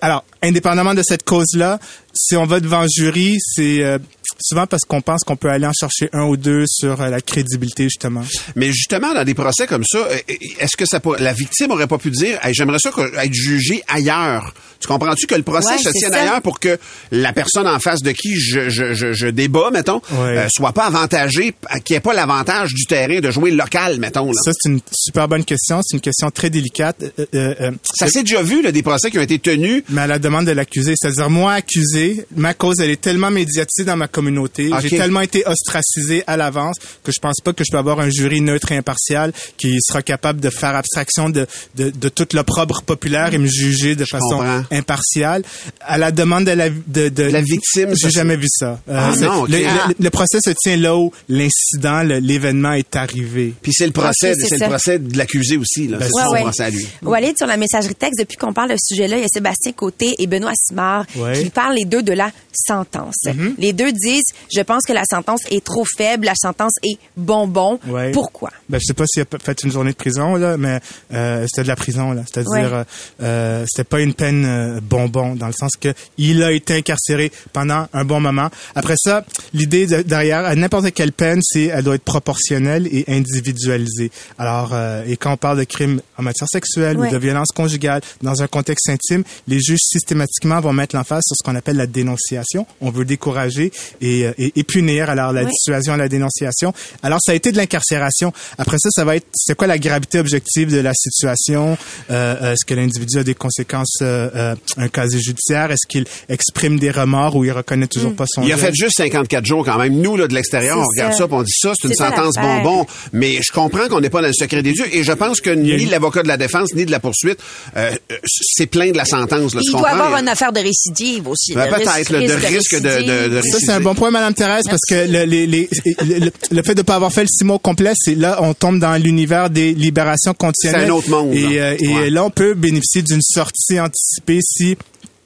Alors, 0.01 0.23
indépendamment 0.43 0.93
de 0.93 1.03
cette 1.03 1.23
cause-là, 1.23 1.79
si 2.13 2.35
on 2.35 2.45
va 2.45 2.59
devant 2.59 2.81
le 2.81 2.87
jury, 2.91 3.37
c'est 3.39 3.83
euh, 3.83 3.99
souvent 4.39 4.65
parce 4.65 4.83
qu'on 4.83 5.01
pense 5.01 5.21
qu'on 5.23 5.35
peut 5.35 5.49
aller 5.49 5.67
en 5.67 5.73
chercher 5.73 6.09
un 6.13 6.23
ou 6.25 6.35
deux 6.37 6.63
sur 6.67 6.99
euh, 7.01 7.09
la 7.09 7.21
crédibilité 7.21 7.83
justement. 7.83 8.23
Mais 8.55 8.67
justement, 8.71 9.13
dans 9.13 9.23
des 9.23 9.33
procès 9.35 9.67
comme 9.67 9.83
ça, 9.85 9.99
euh, 9.99 10.17
est-ce 10.59 10.75
que 10.77 10.85
ça 10.85 10.99
pourrait- 10.99 11.21
la 11.21 11.33
victime 11.33 11.71
aurait 11.71 11.85
pas 11.87 11.97
pu 11.99 12.09
dire, 12.11 12.39
Hey, 12.43 12.53
j'aimerais 12.55 12.79
ça 12.79 12.89
être 13.23 13.33
jugé 13.33 13.83
ailleurs. 13.87 14.53
Tu 14.79 14.87
comprends-tu 14.87 15.25
que 15.27 15.33
le 15.35 15.41
procès 15.43 15.71
Ouais, 15.73 15.77
se 15.79 15.89
tienne 15.89 16.11
ça. 16.11 16.21
ailleurs 16.21 16.41
pour 16.41 16.59
que 16.59 16.77
la 17.11 17.33
personne 17.33 17.67
en 17.67 17.79
face 17.79 18.01
de 18.01 18.11
qui 18.11 18.35
je, 18.39 18.69
je, 18.69 18.93
je, 18.93 19.13
je 19.13 19.27
débat, 19.27 19.69
mettons, 19.71 20.01
Ouais. 20.11 20.37
euh, 20.37 20.47
soit 20.51 20.71
pas 20.71 20.85
avantagée, 20.85 21.53
qu'il 21.83 21.93
n'y 21.93 21.97
ait 21.97 22.01
pas 22.01 22.13
l'avantage 22.13 22.73
du 22.73 22.85
terrain 22.85 23.19
de 23.19 23.31
jouer 23.31 23.49
local, 23.51 23.99
mettons. 23.99 24.27
Là? 24.27 24.33
Ça, 24.43 24.51
c'est 24.59 24.69
une 24.69 24.79
super 24.91 25.27
bonne 25.27 25.45
question. 25.45 25.81
C'est 25.83 25.97
une 25.97 26.01
question 26.01 26.29
très 26.31 26.49
délicate. 26.51 26.97
Euh, 27.19 27.25
euh, 27.33 27.55
euh, 27.61 27.71
Ça 27.95 28.07
s'est 28.07 28.21
déjà 28.23 28.41
vu, 28.43 28.61
là, 28.61 28.71
des 28.71 28.83
procès 28.83 29.09
qui 29.11 29.17
ont 29.17 29.23
été 29.23 29.39
tenus. 29.39 29.83
Mais 29.89 30.01
à 30.01 30.07
la 30.07 30.19
demande 30.27 30.45
de 30.45 30.51
l'accusé. 30.51 30.93
C'est-à-dire, 30.95 31.29
moi, 31.29 31.53
accusé, 31.53 32.25
ma 32.35 32.53
cause, 32.53 32.79
elle 32.79 32.89
est 32.89 33.01
tellement 33.01 33.31
médiatisée 33.31 33.85
dans 33.85 33.95
ma 33.97 34.07
communauté. 34.07 34.69
J'ai 34.81 34.89
tellement 34.89 35.21
été 35.21 35.43
ostracisé 35.45 36.23
à 36.27 36.37
l'avance 36.37 36.77
que 37.03 37.11
je 37.11 37.19
pense 37.19 37.39
pas 37.43 37.53
que 37.53 37.63
je 37.65 37.71
peux 37.71 37.77
avoir 37.77 37.99
un 37.99 38.09
jury 38.09 38.41
neutre 38.41 38.71
et 38.71 38.77
impartial 38.77 39.31
qui 39.57 39.77
sera 39.81 40.01
capable 40.01 40.39
de 40.39 40.49
faire 40.49 40.75
abstraction 40.75 41.29
de, 41.29 41.47
de, 41.75 41.89
de 41.89 42.09
toute 42.09 42.33
l'opprobre 42.33 42.81
populaire 42.83 43.33
et 43.33 43.37
me 43.37 43.47
juger 43.47 43.95
de 43.95 44.05
façon 44.05 44.37
comprends. 44.37 44.63
impartiale. 44.71 45.43
À 45.81 45.97
la 45.97 46.11
demande 46.11 46.45
de 46.45 46.51
la, 46.51 46.69
de, 46.69 47.09
de 47.09 47.23
La 47.23 47.41
victime, 47.41 47.93
J'ai 47.95 48.09
jamais 48.11 48.37
vu 48.37 48.47
ça. 48.49 48.79
Euh, 48.89 48.93
Ah 48.97 49.15
non, 49.21 49.45
le, 49.45 49.57
Ah. 49.67 49.87
le- 49.89 49.95
le 50.03 50.09
procès 50.09 50.39
se 50.43 50.51
tient 50.51 50.77
là 50.77 50.95
où 50.97 51.11
l'incident, 51.29 52.01
l'événement 52.03 52.73
est 52.73 52.95
arrivé. 52.95 53.53
Puis 53.61 53.71
c'est 53.73 53.85
le 53.85 53.91
procès, 53.91 54.33
c'est 54.35 54.57
le 54.59 54.67
procès 54.67 54.99
de 54.99 55.17
l'accusé 55.17 55.57
aussi. 55.57 55.87
Là. 55.87 55.97
Ben, 55.97 56.07
c'est 56.07 56.15
Ouais, 56.17 56.23
son 56.25 56.31
ouais. 56.33 56.41
procès 56.41 56.63
à 56.63 56.69
lui. 56.69 56.87
Walid, 57.03 57.37
sur 57.37 57.47
la 57.47 57.57
messagerie 57.57 57.95
texte, 57.95 58.19
depuis 58.19 58.37
qu'on 58.37 58.53
parle 58.53 58.71
de 58.71 58.75
ce 58.79 58.95
sujet-là, 58.95 59.17
il 59.17 59.21
y 59.21 59.25
a 59.25 59.27
Sébastien 59.31 59.71
Côté 59.73 60.15
et 60.19 60.27
Benoît 60.27 60.51
Simard 60.67 61.05
Ouais. 61.15 61.41
qui 61.43 61.49
parlent 61.49 61.75
les 61.75 61.85
deux 61.85 62.03
de 62.03 62.13
la 62.13 62.31
sentence. 62.53 63.15
Mhm. 63.25 63.55
Les 63.57 63.73
deux 63.73 63.91
disent, 63.91 64.23
je 64.55 64.61
pense 64.61 64.83
que 64.83 64.93
la 64.93 65.03
sentence 65.09 65.41
est 65.51 65.63
trop 65.63 65.85
faible, 65.97 66.25
la 66.25 66.33
sentence 66.35 66.73
est 66.83 66.97
bonbon. 67.15 67.79
Ouais. 67.87 68.11
Pourquoi? 68.11 68.49
Ben, 68.69 68.79
je 68.79 68.85
sais 68.87 68.93
pas 68.93 69.05
s'il 69.07 69.21
a 69.23 69.25
fait 69.39 69.63
une 69.63 69.71
journée 69.71 69.91
de 69.91 69.95
prison, 69.97 70.35
là, 70.35 70.57
mais 70.57 70.79
euh, 71.13 71.45
c'était 71.47 71.63
de 71.63 71.67
la 71.67 71.75
prison, 71.75 72.11
là. 72.11 72.23
C'est-à-dire, 72.25 72.51
Ouais. 72.51 72.63
euh, 72.73 72.83
euh, 73.23 73.65
c'était 73.67 73.83
pas 73.87 74.01
une 74.01 74.13
peine 74.13 74.45
euh, 74.45 74.79
bonbon, 74.81 75.35
dans 75.35 75.47
le 75.47 75.53
sens 75.53 75.71
que 75.79 75.93
il 76.17 76.43
a 76.43 76.51
été 76.51 76.75
incarcéré 76.75 77.31
pendant 77.53 77.87
un 77.93 78.05
bon 78.05 78.19
moment. 78.19 78.49
Après 78.75 78.95
ça, 78.97 79.25
l'idée 79.53 79.87
de- 79.87 80.01
derrière, 80.01 80.45
à 80.45 80.55
n'importe 80.55 80.91
quelle 80.93 81.11
peine, 81.11 81.39
c'est 81.43 81.65
elle 81.65 81.83
doit 81.83 81.95
être 81.95 82.03
proportionnelle 82.03 82.87
et 82.91 83.05
individualisée. 83.07 84.11
Alors, 84.37 84.71
euh, 84.73 85.03
et 85.07 85.17
quand 85.17 85.33
on 85.33 85.37
parle 85.37 85.57
de 85.59 85.63
crimes 85.63 86.01
en 86.17 86.23
matière 86.23 86.47
sexuelle 86.49 86.97
Ouais. 86.97 87.07
ou 87.07 87.11
de 87.11 87.17
violence 87.17 87.49
conjugale 87.53 88.01
dans 88.21 88.41
un 88.41 88.47
contexte 88.47 88.89
intime, 88.89 89.23
les 89.47 89.59
juges 89.59 89.79
systématiquement 90.11 90.59
vont 90.61 90.71
mettre 90.73 90.95
l'emphase 90.95 91.21
sur 91.25 91.35
ce 91.35 91.43
qu'on 91.43 91.55
appelle 91.55 91.75
la 91.75 91.85
dénonciation. 91.87 92.65
On 92.81 92.89
veut 92.91 93.03
décourager 93.05 93.71
et, 94.01 94.25
euh, 94.25 94.31
et, 94.37 94.53
et 94.55 94.63
punir. 94.63 95.09
Alors, 95.09 95.33
la 95.33 95.43
Ouais. 95.43 95.49
dissuasion 95.49 95.93
à 95.93 95.97
la 95.97 96.07
dénonciation. 96.07 96.73
Alors, 97.03 97.19
ça 97.21 97.33
a 97.33 97.35
été 97.35 97.51
de 97.51 97.57
l'incarcération. 97.57 98.31
Après 98.57 98.77
ça, 98.79 98.89
ça 98.91 99.03
va 99.05 99.15
être, 99.17 99.27
c'est 99.33 99.55
quoi 99.55 99.67
la 99.67 99.77
gravité 99.77 100.19
objective 100.19 100.71
de 100.71 100.79
la 100.79 100.93
situation? 100.95 101.77
Euh, 102.09 102.35
euh, 102.41 102.53
est-ce 102.53 102.65
que 102.65 102.73
l'individu 102.73 103.19
a 103.19 103.23
des 103.23 103.35
conséquences, 103.35 103.97
euh, 104.01 104.29
euh, 104.35 104.55
un 104.77 104.87
casier 104.87 105.19
judiciaire? 105.21 105.71
Est-ce 105.71 105.85
qu'il 105.87 106.05
exprime 106.29 106.79
des 106.79 106.91
remords 106.91 107.35
ou 107.35 107.43
il 107.45 107.51
reconnaît 107.51 107.87
toujours 107.87 108.15
pas 108.15 108.25
son 108.27 108.43
Il 108.43 108.51
a 108.53 108.57
fait 108.57 108.73
juste 108.73 108.97
54 108.97 109.45
jours 109.45 109.65
quand 109.65 109.77
même. 109.77 109.93
Nous, 110.01 110.15
là, 110.17 110.27
de 110.27 110.33
l'extérieur, 110.33 110.77
on 110.79 110.85
regarde 110.85 111.13
ça. 111.13 111.19
ça, 111.19 111.27
on 111.29 111.43
dit 111.43 111.51
ça, 111.53 111.73
c'est 111.79 111.89
une 111.89 111.93
sentence 111.95 112.35
bonbon. 112.35 112.85
Mais 113.13 113.39
je 113.45 113.51
comprends 113.51 113.87
qu'on 113.89 113.99
n'est 114.01 114.09
pas 114.09 114.21
dans 114.21 114.27
le 114.27 114.33
secret 114.33 114.63
des 114.63 114.71
dieux. 114.73 114.85
Et 114.95 115.03
je 115.03 115.11
pense 115.11 115.41
que 115.41 115.49
ni 115.49 115.85
l'avocat 115.85 116.23
de 116.23 116.27
la 116.27 116.37
défense, 116.37 116.73
ni 116.73 116.85
de 116.85 116.91
la 116.91 116.99
poursuite, 116.99 117.39
euh, 117.75 117.91
c'est 118.31 118.67
plein 118.67 118.91
de 118.91 118.97
la 118.97 119.05
sentence. 119.05 119.53
Là, 119.53 119.61
Il 119.63 119.71
doit 119.71 119.81
avoir 120.05 120.19
une 120.21 120.29
affaire 120.29 120.51
de 120.51 120.59
récidive 120.59 121.27
aussi. 121.27 121.53
Ben, 121.53 121.65
le 121.65 121.75
peut-être, 121.75 122.09
là, 122.09 122.19
de 122.19 122.45
risque 122.47 122.75
de- 122.75 122.79
de- 122.79 123.29
de 123.29 123.35
récidive. 123.35 123.51
Ça, 123.51 123.57
c'est 123.59 123.71
un 123.71 123.79
bon 123.81 123.95
point, 123.95 124.11
Madame 124.11 124.33
Thérèse, 124.33 124.63
parce 124.65 124.81
que 124.89 124.95
le, 125.11 125.23
les- 125.25 125.47
les- 125.47 125.69
le, 126.05 126.31
le 126.51 126.63
fait 126.63 126.75
de 126.75 126.81
pas 126.81 126.95
avoir 126.95 127.11
fait 127.11 127.21
le 127.21 127.27
six 127.29 127.43
mois 127.43 127.59
complet, 127.59 127.93
c'est 127.95 128.15
là, 128.15 128.39
on 128.41 128.53
tombe 128.53 128.79
dans 128.79 128.95
l'univers 129.01 129.49
des 129.49 129.73
libérations 129.73 130.33
conditionnelles. 130.33 130.81
C'est 130.85 130.91
un 130.91 130.93
autre 130.95 131.09
monde, 131.09 131.33
Et, 131.33 131.59
euh, 131.59 131.75
et 131.79 131.87
Ouais. 131.87 132.09
là, 132.09 132.23
on 132.23 132.29
peut 132.29 132.53
bénéficier 132.53 133.01
d'une 133.01 133.21
sortie 133.21 133.79
anticipée 133.79 134.39
si 134.41 134.77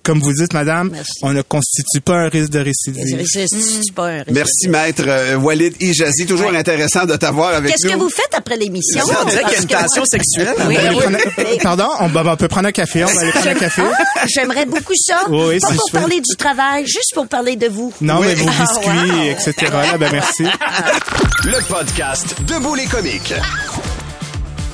comme 0.03 0.20
vous 0.20 0.34
dites, 0.34 0.53
madame, 0.53 0.91
on 1.22 1.31
ne 1.34 1.41
constitue 1.41 2.01
pas 2.01 2.15
un 2.15 2.29
risque 2.29 2.50
de 2.51 2.60
récidive. 2.60 3.25
C'est 3.27 3.93
pas 3.93 4.08
un 4.08 4.17
risque. 4.17 4.31
Merci, 4.31 4.67
maître 4.70 5.03
euh, 5.08 5.36
Walid 5.38 5.75
Ijazi. 5.81 6.25
Toujours 6.25 6.53
intéressant 6.53 7.05
de 7.05 7.15
t'avoir 7.15 7.53
avec 7.53 7.72
Qu'est-ce 7.72 7.88
nous. 7.88 7.93
que 7.93 8.00
vous 8.00 8.10
faites 8.10 8.34
après 8.34 8.58
l'émission? 8.58 9.03
On 9.22 9.25
dirait 9.29 9.43
qu'il 9.43 9.53
y 9.53 9.55
a 9.55 9.62
une 9.62 9.67
tension 9.67 10.05
sexuelle. 10.05 10.53
Oui, 10.58 10.63
On 10.65 10.74
va 10.74 10.79
aller 10.79 10.89
oui. 10.89 11.01
prendre 11.01 11.17
un- 11.17 11.58
Pardon, 11.62 11.88
on, 12.00 12.10
bah, 12.10 12.24
bah, 12.24 12.31
on 12.34 12.38
peut 12.38 12.48
prendre 12.48 12.67
un 12.67 12.72
café. 12.72 13.03
On 13.03 13.08
va 13.08 13.22
aller 13.22 13.31
prendre 13.31 13.48
un 13.50 13.53
café. 13.55 13.81
Ah, 14.15 14.25
J'aimerais 14.34 14.65
beaucoup 14.65 14.93
ça. 14.96 15.20
Oui, 15.29 15.60
pas 15.60 15.67
pour 15.74 15.91
parler 15.91 16.20
du 16.22 16.36
travail, 16.36 16.86
juste 16.86 17.12
pour 17.13 17.27
parler 17.27 17.55
de 17.55 17.67
vous. 17.67 17.93
Non, 18.01 18.20
mais 18.22 18.36
vos 18.36 18.48
Ah, 18.50 18.62
biscuits, 18.65 19.12
wow. 19.12 19.24
etc. 19.31 19.53
Là, 19.72 19.98
ben 19.98 20.10
merci. 20.12 20.43
Le 21.46 21.67
podcast 21.67 22.36
Debout 22.48 22.75
les 22.75 22.86
comiques. 22.86 23.34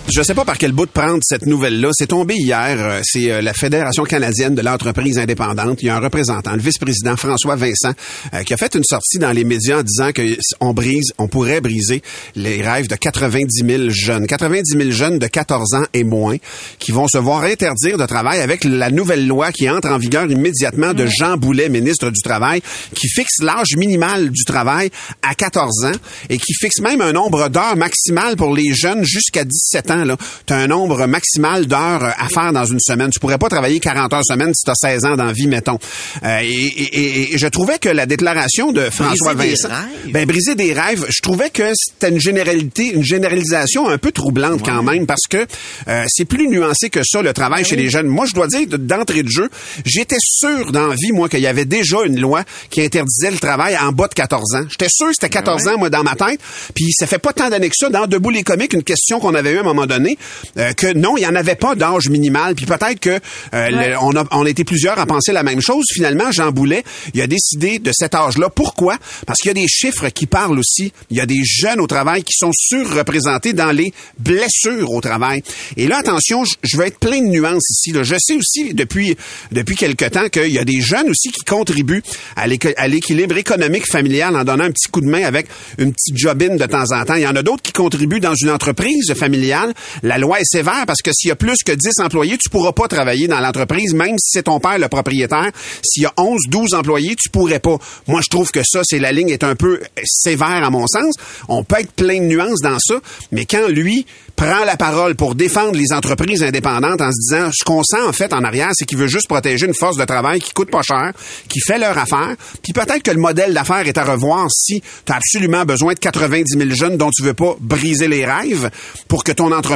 Je 0.10 0.22
sais 0.24 0.34
pas 0.34 0.46
par 0.46 0.58
quel 0.58 0.72
bout 0.72 0.86
de 0.86 0.92
prendre 0.92 1.20
cette 1.22 1.46
nouvelle-là. 1.46 1.90
C'est 1.92 2.08
tombé 2.08 2.34
hier. 2.38 2.78
Euh, 2.80 3.02
C'est 3.04 3.30
euh, 3.30 3.42
la 3.42 3.54
Fédération 3.54 4.04
canadienne 4.06 4.56
de 4.56 4.62
l'entreprise 4.62 5.18
indépendante. 5.20 5.80
Il 5.84 5.88
y 5.88 5.90
a 5.90 5.98
un 5.98 6.00
représentant, 6.00 6.54
le 6.54 6.62
vice-président 6.62 7.18
François 7.18 7.56
Vincent, 7.58 7.92
euh, 8.34 8.44
qui 8.44 8.54
a 8.54 8.58
fait 8.58 8.74
une 8.76 8.86
sortie 8.86 9.20
dans 9.20 9.32
les 9.32 9.44
médias 9.44 9.80
en 9.80 9.84
disant 9.84 10.12
que 10.14 10.22
s- 10.22 10.38
on 10.62 10.74
brise, 10.74 11.12
on 11.18 11.28
pourrait 11.28 11.60
briser 11.60 12.02
les 12.36 12.62
rêves 12.62 12.88
de 12.88 12.96
90 12.96 13.64
000 13.68 13.90
jeunes. 13.90 14.28
90 14.28 14.78
000 14.78 14.92
jeunes 14.92 15.20
de 15.20 15.28
14 15.28 15.74
ans 15.74 15.84
et 15.94 16.06
moins 16.06 16.38
qui 16.80 16.94
vont 16.94 17.08
se 17.10 17.18
voir 17.18 17.44
interdire 17.44 17.98
de 17.98 18.06
travail 18.06 18.40
avec 18.40 18.64
la 18.64 18.90
nouvelle 18.90 19.28
loi 19.28 19.52
qui 19.52 19.70
entre 19.70 19.90
en 19.90 19.98
vigueur 19.98 20.26
immédiatement 20.32 20.94
de 20.94 21.06
Jean 21.06 21.36
Boulet, 21.36 21.68
ministre 21.70 22.10
du 22.12 22.22
Travail, 22.22 22.62
qui 22.96 23.10
fixe 23.10 23.42
l'âge 23.42 23.76
minimal 23.76 24.30
du 24.32 24.46
travail 24.46 24.90
à 25.22 25.36
14 25.36 25.84
ans 25.86 25.92
et 26.30 26.38
qui 26.38 26.54
fixe 26.54 26.80
même 26.80 27.02
un 27.02 27.12
nombre 27.12 27.50
d'heures 27.50 27.76
maximales 27.76 28.38
pour 28.38 28.56
les 28.56 28.74
jeunes 28.74 29.04
jusqu'à 29.04 29.44
17 29.44 29.92
ans. 29.92 29.97
Tu 30.46 30.54
as 30.54 30.58
un 30.58 30.68
nombre 30.68 31.06
maximal 31.08 31.66
d'heures 31.66 32.04
euh, 32.04 32.10
à 32.18 32.28
faire 32.30 32.54
dans 32.54 32.66
une 32.66 32.80
semaine. 32.80 33.10
Tu 33.12 33.20
pourrais 33.20 33.38
pas 33.38 33.50
travailler 33.50 33.80
40 33.80 34.14
heures 34.14 34.26
semaine 34.26 34.54
si 34.54 34.64
tu 34.66 34.72
as 34.72 34.76
16 34.76 35.06
ans 35.06 35.16
dans 35.16 35.32
vie, 35.32 35.48
mettons. 35.48 35.80
Euh, 36.24 36.40
et, 36.42 36.46
et- 36.48 37.34
et- 37.34 37.38
je 37.38 37.48
trouvais 37.48 37.80
que 37.80 37.90
la 37.90 38.06
déclaration 38.06 38.72
de 38.72 38.90
François 38.90 39.34
Vincent... 39.50 39.68
Ben, 40.12 40.26
briser 40.26 40.56
des 40.56 40.74
rêves, 40.74 41.06
je 41.10 41.22
trouvais 41.22 41.50
que 41.50 41.72
c'était 41.76 42.10
une 42.10 42.20
généralité, 42.20 42.94
une 42.94 43.04
généralisation 43.04 43.88
un 43.90 43.98
peu 43.98 44.12
troublante 44.12 44.64
quand 44.64 44.84
même 44.84 45.06
parce 45.06 45.24
que 45.30 45.46
euh, 45.88 46.06
c'est 46.08 46.26
plus 46.26 46.48
nuancé 46.48 46.90
que 46.90 47.02
ça 47.04 47.22
le 47.22 47.34
travail 47.34 47.66
chez 47.66 47.76
les 47.76 47.90
jeunes. 47.90 48.08
Moi, 48.08 48.26
je 48.26 48.34
dois 48.34 48.48
dire 48.48 48.68
de- 48.68 48.78
d'entrée 48.78 49.24
de 49.24 49.30
jeu, 49.30 49.50
j'étais 49.86 50.18
sûr 50.22 50.72
dans 50.72 50.88
la 50.88 50.96
vie 50.96 51.12
moi 51.12 51.30
qu'il 51.30 51.40
y 51.42 51.48
avait 51.48 51.66
déjà 51.66 51.98
une 52.06 52.20
loi 52.20 52.44
qui 52.70 52.82
interdisait 52.82 53.32
le 53.32 53.38
travail 53.38 53.78
en 53.78 53.92
bas 53.92 54.08
de 54.08 54.14
14 54.14 54.56
ans. 54.56 54.66
J'étais 54.70 54.88
sûr 54.90 55.08
que 55.08 55.14
c'était 55.14 55.30
14 55.30 55.68
ans 55.68 55.78
moi 55.78 55.90
dans 55.90 56.04
ma 56.04 56.16
tête. 56.16 56.40
Puis 56.76 56.92
ça 56.94 57.08
fait 57.08 57.18
pas 57.20 57.34
tant 57.34 57.50
d'années 57.50 57.70
que 57.70 57.76
ça 57.78 57.90
dans 57.90 58.08
debout 58.08 58.30
les 58.30 58.44
comiques 58.44 58.74
une 58.74 58.84
question 58.84 59.20
qu'on 59.20 59.34
avait 59.36 59.54
eu 59.54 59.58
à 59.58 59.62
un 59.62 59.64
moment 59.64 59.86
donné 59.88 60.18
euh, 60.58 60.74
que 60.74 60.94
non, 60.94 61.18
il 61.18 61.24
y 61.24 61.28
en 61.28 61.36
avait 61.36 61.56
pas 61.56 61.76
d'âge 61.76 62.10
minimal. 62.10 62.56
Puis 62.56 62.66
peut-être 62.66 63.00
que 63.00 63.10
euh, 63.54 63.70
le- 63.70 63.96
on 64.02 64.16
a 64.16 64.26
on 64.32 64.46
a 64.46 64.50
été 64.50 64.64
plusieurs 64.64 65.00
à 65.00 65.06
penser 65.06 65.32
la 65.32 65.44
même 65.44 65.62
chose. 65.62 65.86
Finalement, 65.94 66.32
Jean 66.32 66.52
Boulet, 66.52 66.84
il 67.14 67.22
a 67.22 67.28
décidé 67.28 67.80
de 67.80 67.92
cet 67.94 68.14
âge-là. 68.16 68.50
Pourquoi? 68.50 68.98
Parce 69.26 69.40
qu'il 69.40 69.50
y 69.50 69.52
a 69.52 69.54
des 69.62 69.68
chiffres 69.68 70.10
qui 70.10 70.26
parlent 70.28 70.60
aussi. 70.60 70.92
Il 71.10 71.18
y 71.18 71.22
a 71.22 71.26
des 71.26 71.42
jeunes 71.44 71.80
au 71.80 71.88
travail 71.88 72.24
qui 72.24 72.34
sont 72.38 72.52
surreprésentés 72.54 73.54
dans 73.54 73.72
les 73.72 73.92
blessures 74.20 74.92
au 74.92 75.02
travail. 75.02 75.42
Et 75.78 75.88
là, 75.88 75.98
attention, 75.98 76.44
je- 76.46 76.78
vais 76.78 76.88
être 76.88 77.00
plein 77.00 77.22
de 77.22 77.28
nuances 77.28 77.70
ici. 77.72 77.92
là. 77.92 78.04
Je 78.04 78.16
sais 78.20 78.36
aussi 78.36 78.74
depuis 78.74 79.16
depuis 79.52 79.76
quelque 79.76 80.06
temps 80.06 80.30
qu'il 80.30 80.52
y 80.52 80.60
a 80.60 80.66
des 80.66 80.82
jeunes 80.82 81.10
aussi 81.10 81.32
qui 81.32 81.44
contribuent 81.44 82.04
à 82.36 82.48
l'équilibre 82.88 83.38
économique 83.38 83.86
familial 83.90 84.36
en 84.36 84.44
donnant 84.44 84.66
un 84.66 84.72
petit 84.72 84.90
coup 84.90 85.02
de 85.02 85.08
main 85.08 85.24
avec 85.24 85.48
une 85.78 85.92
petite 85.94 86.18
jobine 86.18 86.58
de 86.58 86.66
temps 86.66 86.92
en 86.92 87.04
temps. 87.06 87.16
Il 87.16 87.22
y 87.24 87.28
en 87.28 87.36
a 87.36 87.42
d'autres 87.44 87.64
qui 87.64 87.72
contribuent 87.74 88.20
dans 88.20 88.36
une 88.36 88.50
entreprise 88.52 89.14
familiale. 89.16 89.74
La 90.04 90.18
loi 90.18 90.40
est 90.40 90.46
sévère 90.46 90.86
parce 90.86 91.02
que 91.02 91.12
s'il 91.14 91.30
y 91.30 91.32
a 91.32 91.36
plus 91.36 91.58
que 91.66 91.72
10 91.72 92.00
employés, 92.04 92.38
tu 92.38 92.50
pourras 92.50 92.72
pas 92.72 92.88
travailler 92.88 93.28
dans 93.28 93.40
l'entreprise, 93.40 93.94
même 93.94 94.18
si 94.20 94.32
c'est 94.32 94.44
ton 94.44 94.60
père 94.60 94.80
le 94.80 94.88
propriétaire. 94.88 95.52
S'il 95.84 96.04
y 96.04 96.06
a 96.06 96.14
11, 96.18 96.42
12 96.48 96.74
employés, 96.74 97.16
tu 97.16 97.30
pourrais 97.30 97.60
pas. 97.60 97.78
Moi, 98.08 98.22
je 98.24 98.30
trouve 98.30 98.52
que 98.52 98.62
ça, 98.64 98.82
c'est 98.84 99.00
la 99.00 99.12
ligne 99.12 99.30
est 99.30 99.44
un 99.44 99.56
peu 99.56 99.82
sévère 100.04 100.64
à 100.64 100.70
mon 100.70 100.88
sens. 100.88 101.16
On 101.48 101.64
peut 101.64 101.80
être 101.80 101.92
plein 101.92 102.20
de 102.20 102.26
nuances 102.26 102.62
dans 102.62 102.80
ça, 102.80 102.96
mais 103.32 103.46
quand 103.46 103.68
lui 103.68 104.06
prend 104.38 104.64
la 104.66 104.78
parole 104.78 105.16
pour 105.16 105.34
défendre 105.34 105.76
les 105.76 105.92
entreprises 105.92 106.44
indépendantes 106.44 107.02
en 107.02 107.12
se 107.12 107.18
disant 107.20 107.50
ce 107.52 107.66
qu'on 107.66 107.84
sent 107.84 108.02
en 108.08 108.14
fait 108.14 108.32
en 108.34 108.44
arrière, 108.44 108.70
c'est 108.74 108.86
qu'il 108.86 109.00
veut 109.00 109.08
juste 109.08 109.28
protéger 109.28 109.66
une 109.66 109.74
force 109.74 109.98
de 109.98 110.06
travail 110.06 110.40
qui 110.40 110.54
coûte 110.54 110.70
pas 110.70 110.84
cher, 110.84 111.12
qui 111.50 111.60
fait 111.60 111.80
leur 111.80 111.98
affaire, 111.98 112.36
puis 112.62 112.72
peut-être 112.72 113.02
que 113.02 113.10
le 113.10 113.20
modèle 113.20 113.54
d'affaires 113.56 113.88
est 113.88 113.98
à 113.98 114.04
revoir 114.04 114.48
si 114.52 114.82
tu 115.06 115.12
absolument 115.12 115.66
besoin 115.66 115.96
de 115.96 116.00
90 116.00 116.56
000 116.56 116.70
jeunes 116.70 116.98
dont 116.98 117.10
tu 117.10 117.24
veux 117.24 117.34
pas 117.34 117.56
briser 117.60 118.08
les 118.08 118.26
rêves 118.26 118.70
pour 119.08 119.24
que 119.24 119.32
ton 119.32 119.52
entreprise 119.52 119.67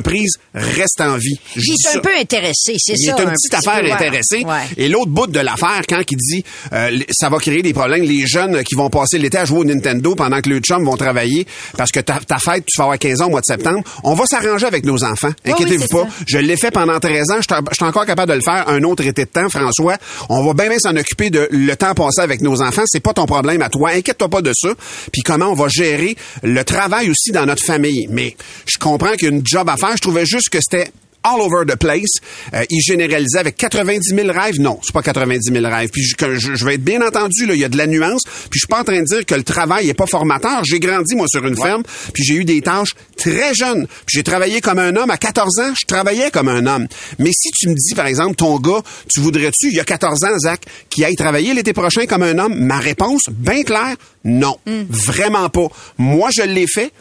reste 0.53 1.01
en 1.01 1.17
vie. 1.17 1.38
Dis 1.55 1.62
suis 1.77 1.98
un 1.98 2.01
peu 2.01 2.15
intéressé, 2.17 2.75
c'est 2.77 2.93
Il 2.93 3.05
ça. 3.05 3.12
est 3.15 3.21
une 3.21 3.29
un 3.29 3.31
petite 3.33 3.51
petit 3.51 3.67
affaire 3.67 3.93
intéressée. 3.95 4.43
Ouais. 4.45 4.62
Et 4.77 4.88
l'autre 4.89 5.10
bout 5.12 5.27
de 5.27 5.39
l'affaire, 5.39 5.81
quand 5.88 6.01
il 6.10 6.17
dit 6.17 6.43
euh, 6.74 7.00
ça 7.12 7.29
va 7.29 7.38
créer 7.39 7.62
des 7.62 7.74
problèmes, 7.74 8.03
les 8.03 8.25
jeunes 8.27 8.63
qui 8.63 8.75
vont 8.75 8.89
passer 8.89 9.17
l'été 9.17 9.38
à 9.38 9.45
jouer 9.45 9.60
au 9.60 9.65
Nintendo 9.65 10.15
pendant 10.15 10.41
que 10.41 10.50
le 10.50 10.60
chum 10.60 10.83
vont 10.86 10.98
travailler 10.98 11.45
parce 11.77 11.91
que 11.91 12.00
ta, 12.00 12.19
fête, 12.39 12.65
tu 12.65 12.77
vas 12.77 12.83
avoir 12.86 13.00
15 13.00 13.21
ans 13.21 13.25
au 13.27 13.29
mois 13.31 13.41
de 13.41 13.45
septembre, 13.45 13.81
on 14.03 14.13
va 14.13 14.25
s'arranger 14.25 14.65
avec 14.65 14.86
nos 14.86 15.03
enfants. 15.03 15.31
Inquiétez-vous 15.45 15.88
pas. 15.88 16.07
Je 16.27 16.38
l'ai 16.38 16.57
fait 16.57 16.71
pendant 16.71 17.00
13 17.00 17.31
ans. 17.31 17.38
Je 17.38 17.53
suis- 17.53 17.63
je 17.71 17.75
suis 17.75 17.86
encore 17.86 18.05
capable 18.05 18.31
de 18.31 18.38
le 18.38 18.41
faire 18.43 18.67
un 18.67 18.81
autre 18.83 19.05
été 19.05 19.25
de 19.25 19.29
temps, 19.29 19.50
François. 19.50 19.98
On 20.29 20.43
va 20.43 20.53
bien 20.53 20.69
bien 20.69 20.79
s'en 20.79 20.95
occuper 20.95 21.29
de 21.29 21.48
le 21.51 21.75
temps 21.75 21.93
passé 21.93 22.21
avec 22.21 22.41
nos 22.41 22.62
enfants. 22.62 22.83
C'est 22.86 23.00
pas 23.01 23.13
ton 23.13 23.25
problème 23.25 23.62
à 23.62 23.69
toi. 23.69 23.89
Inquiète-toi 23.91 24.29
pas 24.29 24.41
de 24.41 24.51
ça. 24.55 24.69
Puis 25.12 25.21
comment 25.21 25.48
on 25.48 25.53
va 25.55 25.67
gérer 25.69 26.15
le 26.43 26.63
travail 26.63 27.10
aussi 27.10 27.31
dans 27.31 27.45
notre 27.45 27.63
famille. 27.63 28.07
Mais 28.10 28.36
je 28.65 28.77
comprends 28.77 29.12
qu'il 29.13 29.24
y 29.24 29.31
a 29.31 29.33
une 29.36 29.41
job 29.45 29.69
à 29.69 29.77
Je 29.95 30.01
trouvais 30.01 30.25
juste 30.25 30.50
que 30.50 30.59
c'était 30.61 30.91
all 31.23 31.39
over 31.41 31.65
the 31.65 31.75
place. 31.75 32.09
Euh, 32.53 32.63
il 32.69 32.81
généralisait 32.81 33.38
avec 33.38 33.55
90 33.57 34.15
000 34.15 34.27
rêves. 34.31 34.59
Non, 34.59 34.79
c'est 34.83 34.93
pas 34.93 35.03
90 35.03 35.51
000 35.51 35.65
rêves. 35.67 35.89
Puis 35.91 36.03
je, 36.03 36.15
je, 36.38 36.55
je 36.55 36.65
vais 36.65 36.75
être 36.75 36.83
bien 36.83 37.01
entendu, 37.05 37.45
là, 37.45 37.53
il 37.53 37.59
y 37.59 37.63
a 37.63 37.69
de 37.69 37.77
la 37.77 37.88
nuance. 37.88 38.23
Puis 38.23 38.59
je 38.59 38.59
suis 38.59 38.67
pas 38.67 38.81
en 38.81 38.83
train 38.83 39.00
de 39.00 39.05
dire 39.05 39.25
que 39.25 39.35
le 39.35 39.43
travail 39.43 39.89
est 39.89 39.93
pas 39.93 40.07
formateur. 40.07 40.63
J'ai 40.63 40.79
grandi, 40.79 41.15
moi, 41.15 41.27
sur 41.29 41.45
une 41.45 41.55
ferme, 41.55 41.83
puis 42.13 42.23
j'ai 42.23 42.35
eu 42.35 42.45
des 42.45 42.61
tâches 42.61 42.95
très 43.17 43.53
jeunes. 43.53 43.88
Puis 43.88 44.15
j'ai 44.15 44.23
travaillé 44.23 44.61
comme 44.61 44.79
un 44.79 44.95
homme. 44.95 45.11
À 45.11 45.17
14 45.17 45.59
ans, 45.59 45.73
je 45.79 45.85
travaillais 45.85 46.31
comme 46.31 46.47
un 46.47 46.65
homme. 46.65 46.88
Mais 47.19 47.31
si 47.33 47.51
tu 47.51 47.69
me 47.69 47.75
dis, 47.75 47.93
par 47.93 48.07
exemple, 48.07 48.35
ton 48.35 48.57
gars, 48.59 48.81
tu 49.07 49.19
voudrais-tu, 49.19 49.67
il 49.67 49.75
y 49.75 49.79
a 49.79 49.85
14 49.85 50.23
ans, 50.23 50.39
Zach, 50.39 50.61
qui 50.89 51.05
aille 51.05 51.15
travailler 51.15 51.53
l'été 51.53 51.73
prochain 51.73 52.05
comme 52.07 52.23
un 52.23 52.38
homme? 52.39 52.55
Ma 52.55 52.79
réponse, 52.79 53.21
bien 53.29 53.63
claire, 53.63 53.95
non. 54.23 54.57
Vraiment 54.89 55.50
pas. 55.50 55.67
Moi, 55.97 56.29
je 56.35 56.43
l'ai 56.43 56.67
fait. 56.67 56.91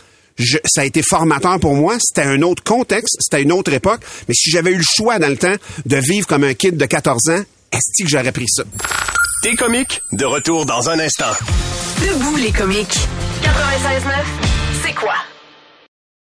Je- 0.40 0.58
ça 0.64 0.80
a 0.80 0.84
été 0.84 1.02
formateur 1.02 1.60
pour 1.60 1.74
moi. 1.74 1.96
C'était 2.00 2.26
un 2.26 2.40
autre 2.42 2.62
contexte, 2.64 3.16
c'était 3.20 3.42
une 3.42 3.52
autre 3.52 3.72
époque. 3.72 4.00
Mais 4.26 4.34
si 4.34 4.50
j'avais 4.50 4.70
eu 4.72 4.76
le 4.78 4.82
choix 4.84 5.18
dans 5.18 5.28
le 5.28 5.36
temps 5.36 5.54
de 5.86 5.96
vivre 5.96 6.26
comme 6.26 6.44
un 6.44 6.54
kid 6.54 6.76
de 6.76 6.86
14 6.86 7.28
ans, 7.28 7.42
est-ce 7.72 8.02
que 8.02 8.08
j'aurais 8.08 8.32
pris 8.32 8.46
ça? 8.48 8.62
T'es 9.42 9.54
comique, 9.54 10.02
de 10.12 10.24
retour 10.24 10.64
dans 10.66 10.88
un 10.88 10.98
instant. 10.98 11.30
Debout 12.00 12.36
les 12.36 12.52
comiques. 12.52 12.98
96.9, 13.42 14.24
c'est 14.84 14.94
quoi? 14.94 15.14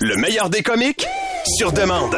Le 0.00 0.16
meilleur 0.16 0.48
des 0.48 0.62
comiques, 0.62 1.06
sur 1.58 1.72
demande. 1.72 2.16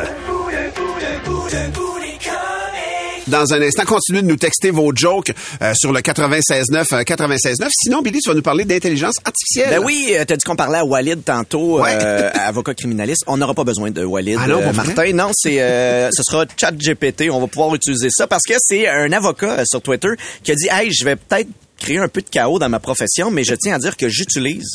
Dans 3.26 3.54
un 3.54 3.62
instant, 3.62 3.84
continuez 3.84 4.22
de 4.22 4.26
nous 4.26 4.37
texter 4.37 4.70
vos 4.70 4.90
jokes 4.94 5.32
euh, 5.62 5.72
sur 5.75 5.92
le 5.92 6.00
96.9 6.00 6.94
euh, 6.94 7.02
96.9. 7.02 7.68
Sinon, 7.70 8.02
Billy, 8.02 8.18
tu 8.20 8.28
vas 8.28 8.34
nous 8.34 8.42
parler 8.42 8.64
d'intelligence 8.64 9.16
artificielle. 9.25 9.70
Ben 9.70 9.84
oui, 9.84 10.08
euh, 10.18 10.25
t'as 10.26 10.37
dit 10.37 10.44
qu'on 10.44 10.56
parlait 10.56 10.78
à 10.78 10.84
Walid 10.84 11.22
tantôt, 11.25 11.80
Ouais. 11.80 11.90
euh, 12.02 12.30
avocat 12.34 12.75
criminaliste. 12.75 13.22
On 13.28 13.37
n'aura 13.37 13.54
pas 13.54 13.62
besoin 13.64 13.90
de 13.92 14.04
Walid, 14.04 14.37
Ah 14.42 14.49
non, 14.49 14.60
euh? 14.60 14.72
Martin. 14.72 15.12
Non, 15.12 15.30
c'est, 15.32 15.62
euh, 15.62 16.10
ce 16.12 16.22
sera 16.25 16.44
ChatGPT. 16.56 17.30
On 17.30 17.40
va 17.40 17.46
pouvoir 17.46 17.72
utiliser 17.75 18.08
ça 18.10 18.26
parce 18.26 18.42
que 18.49 18.54
c'est 18.58 18.88
un 18.88 19.12
avocat 19.12 19.60
euh, 19.60 19.64
sur 19.64 19.80
Twitter 19.80 20.08
qui 20.42 20.50
a 20.50 20.54
dit, 20.56 20.66
hey, 20.70 20.90
je 20.92 21.04
vais 21.04 21.14
peut-être 21.16 21.49
créer 21.78 21.99
un 21.99 22.08
peu 22.08 22.20
de 22.20 22.28
chaos 22.28 22.58
dans 22.58 22.68
ma 22.68 22.80
profession, 22.80 23.30
mais 23.30 23.44
je 23.44 23.54
tiens 23.54 23.76
à 23.76 23.78
dire 23.78 23.96
que 23.96 24.08
j'utilise 24.08 24.66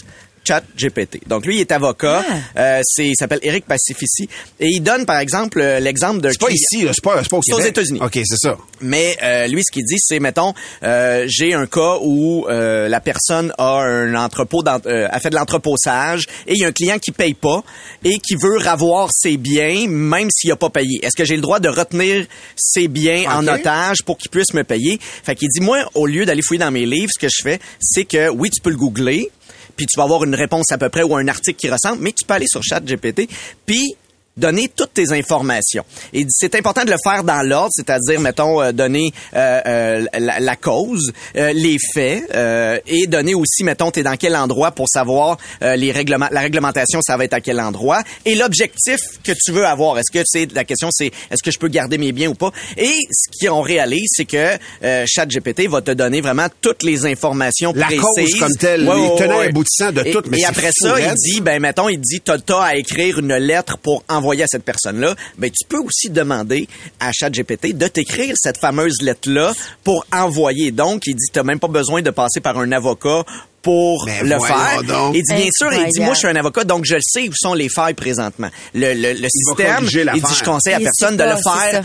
ChatGPT. 0.46 1.28
Donc 1.28 1.46
lui, 1.46 1.58
il 1.58 1.62
est 1.62 1.72
avocat. 1.72 2.24
Ah. 2.28 2.34
Euh, 2.58 2.82
c'est, 2.84 3.08
il 3.08 3.16
s'appelle 3.16 3.40
Eric 3.42 3.66
Pacifici. 3.66 4.30
Et 4.60 4.68
il 4.68 4.82
donne, 4.82 5.06
par 5.06 5.20
exemple, 5.20 5.60
euh, 5.60 5.80
l'exemple 5.80 6.22
de... 6.22 6.30
C'est 6.30 6.40
pas 6.40 6.52
ici, 6.52 6.84
là, 6.84 6.92
c'est 6.94 7.04
pas, 7.04 7.22
c'est 7.24 7.30
pas 7.30 7.38
au 7.38 7.42
C'est 7.42 7.54
aux. 7.54 7.60
États-Unis. 7.60 8.00
OK, 8.02 8.20
c'est 8.24 8.38
ça. 8.38 8.58
Mais 8.82 9.18
euh, 9.24 9.48
lui, 9.48 9.62
ce 9.66 9.72
qu'il 9.72 9.84
dit, 9.84 9.98
c'est, 9.98 10.20
mettons, 10.20 10.54
euh, 10.84 11.26
j'ai 11.28 11.54
un 11.54 11.66
cas 11.66 11.98
où 12.02 12.46
euh, 12.48 12.88
la 12.88 13.00
personne 13.00 13.54
a 13.58 13.80
un 13.82 14.14
entrepôt, 14.16 14.64
euh, 14.68 15.08
a 15.10 15.20
fait 15.20 15.30
de 15.30 15.36
l'entreposage 15.36 16.26
et 16.48 16.54
il 16.54 16.60
y 16.60 16.66
a 16.66 16.68
un 16.68 16.72
client 16.72 17.00
qui 17.00 17.12
paye 17.12 17.34
pas 17.34 17.64
et 18.04 18.20
qui 18.20 18.36
veut 18.36 18.58
ravoir 18.58 19.10
ses 19.12 19.38
biens 19.38 19.88
même 19.88 20.30
s'il 20.32 20.52
a 20.52 20.56
pas 20.56 20.70
payé. 20.70 21.00
Est-ce 21.04 21.16
que 21.16 21.26
j'ai 21.26 21.36
le 21.36 21.42
droit 21.42 21.60
de 21.60 21.70
retenir 21.70 22.26
ses 22.56 22.88
biens 22.88 23.24
en 23.30 23.48
otage 23.48 24.04
pour 24.06 24.18
qu'il 24.18 24.30
puisse 24.30 24.54
me 24.54 24.64
payer? 24.64 25.00
Fait 25.02 25.36
qu'il 25.36 25.50
dit, 25.50 25.62
moi, 25.62 25.80
au 25.94 26.06
lieu 26.06 26.26
d'aller 26.26 26.42
fouiller 26.42 26.60
dans 26.60 26.72
mes 26.72 26.86
livres, 26.86 27.12
ce 27.14 27.20
que 27.20 27.28
je 27.32 27.42
fais, 27.42 27.60
c'est 27.80 28.06
que, 28.06 28.30
oui, 28.30 28.50
tu 28.50 28.62
peux 28.62 28.70
le 28.70 28.78
googler, 28.78 29.32
puis 29.76 29.86
tu 29.86 29.98
vas 29.98 30.04
avoir 30.04 30.24
une 30.24 30.36
réponse 30.36 30.72
à 30.72 30.78
peu 30.78 30.90
près 30.90 31.04
ou 31.04 31.16
un 31.16 31.28
article 31.28 31.58
qui 31.58 31.70
ressemble, 31.70 32.02
mais 32.02 32.12
tu 32.12 32.26
peux 32.26 32.34
aller 32.34 32.48
sur 32.48 32.64
ChatGPT, 32.64 33.30
puis 33.66 33.96
donner 34.38 34.70
toutes 34.76 34.94
tes 34.94 35.12
informations. 35.12 35.84
Et 36.14 36.26
c'est 36.30 36.56
important 36.56 36.84
de 36.84 36.92
le 36.92 36.98
faire 37.04 37.24
dans 37.24 37.42
l'ordre, 37.42 37.72
c'est-à-dire, 37.74 38.20
mettons, 38.20 38.62
euh, 38.62 38.72
donner 38.74 39.14
euh, 39.34 39.62
euh, 39.66 40.06
la, 40.20 40.40
la 40.40 40.56
cause, 40.58 41.12
euh, 41.38 41.54
les 41.54 41.78
faits, 41.94 42.24
euh, 42.34 42.78
et 42.86 43.08
donner 43.08 43.34
aussi, 43.34 43.64
mettons, 43.64 43.92
t'es 43.92 44.04
dans 44.04 44.18
quel 44.18 44.36
endroit 44.36 44.72
pour 44.72 44.88
savoir 44.90 45.38
euh, 45.62 45.76
les 45.78 45.92
règlements, 45.92 46.28
la 46.32 46.42
réglementation, 46.42 47.00
ça 47.02 47.16
va 47.16 47.24
être 47.24 47.34
à 47.34 47.40
quel 47.42 47.60
endroit, 47.62 48.04
et 48.26 48.36
l'objectif 48.36 49.00
que 49.24 49.32
tu 49.32 49.52
veux 49.54 49.66
avoir. 49.66 49.98
Est-ce 50.00 50.12
que 50.12 50.24
c'est 50.26 50.52
la 50.54 50.66
question, 50.66 50.90
c'est 50.92 51.08
est-ce 51.32 51.42
que 51.42 51.52
je 51.52 51.58
peux 51.60 51.70
garder 51.70 51.98
mes 51.98 52.12
biens 52.12 52.30
ou 52.30 52.36
pas? 52.36 52.52
Et 52.78 52.92
ce 53.12 53.48
qu'on 53.48 53.62
réalise, 53.62 54.08
c'est 54.12 54.26
que 54.26 54.58
euh, 54.84 55.06
ChatGPT 55.08 55.68
va 55.70 55.82
te 55.82 55.92
donner 55.92 56.20
vraiment 56.22 56.48
toutes 56.62 56.84
les 56.84 57.06
informations 57.06 57.72
La 57.76 57.86
précises. 57.86 58.02
cause 58.02 58.40
comme 58.40 58.56
telle, 58.58 58.88
Ouais, 58.88 58.96
les 59.12 59.16
tenants 59.18 59.40
ouais. 59.40 59.48
aboutissants 59.48 59.92
de 59.94 60.02
Et- 60.06 60.12
tout, 60.12 60.24
mais 60.30 60.40
Et 60.40 60.46
après 60.46 60.72
ça, 60.74 61.00
il 61.00 61.14
dit, 61.16 61.40
ben 61.42 61.62
mettons, 61.62 61.88
il 61.88 62.00
dit, 62.02 62.20
t'as 62.22 62.36
à 62.62 62.76
écrire 62.76 63.20
une 63.20 63.36
lettre 63.38 63.78
pour 63.78 64.04
envoyer 64.10 64.25
à 64.34 64.48
cette 64.48 64.64
personne-là. 64.64 65.16
Ben 65.38 65.50
tu 65.50 65.68
peux 65.68 65.80
aussi 65.80 66.10
demander 66.10 66.68
à 67.00 67.12
ChatGPT 67.12 67.78
de 67.78 67.88
t'écrire 67.88 68.34
cette 68.38 68.58
fameuse 68.58 69.02
lettre-là 69.02 69.54
pour 69.84 70.06
envoyer. 70.12 70.72
Donc, 70.72 71.04
il 71.08 71.16
dit, 71.16 71.26
t'as 71.32 71.44
même 71.44 71.60
pas 71.60 71.68
besoin 71.68 72.02
de 72.02 72.10
passer 72.10 72.40
par 72.42 72.58
un 72.58 72.72
avocat 72.72 73.24
pour 73.62 74.06
Ben 74.06 74.28
le 74.28 74.40
faire. 74.40 74.84
donc. 74.84 75.16
Il 75.16 75.24
dit 75.24 75.34
bien 75.34 75.50
sûr, 75.52 75.74
il 75.74 75.92
dit 75.92 76.00
moi 76.00 76.14
je 76.14 76.20
suis 76.20 76.28
un 76.28 76.36
avocat 76.36 76.64
donc 76.66 76.86
je 76.86 76.96
le 76.96 77.02
sais 77.02 77.28
où 77.28 77.32
sont 77.36 77.56
les 77.56 77.68
failles 77.68 77.96
présentement. 77.96 78.50
Le, 78.76 78.94
le, 78.94 79.14
le 79.14 79.28
système, 79.28 79.88
il 80.16 80.22
dit 80.22 80.36
je 80.38 80.44
conseille 80.44 80.76
à 80.76 80.80
Il 80.80 80.84
personne 80.84 81.18
de 81.18 81.24
le 81.24 81.36
faire 81.38 81.84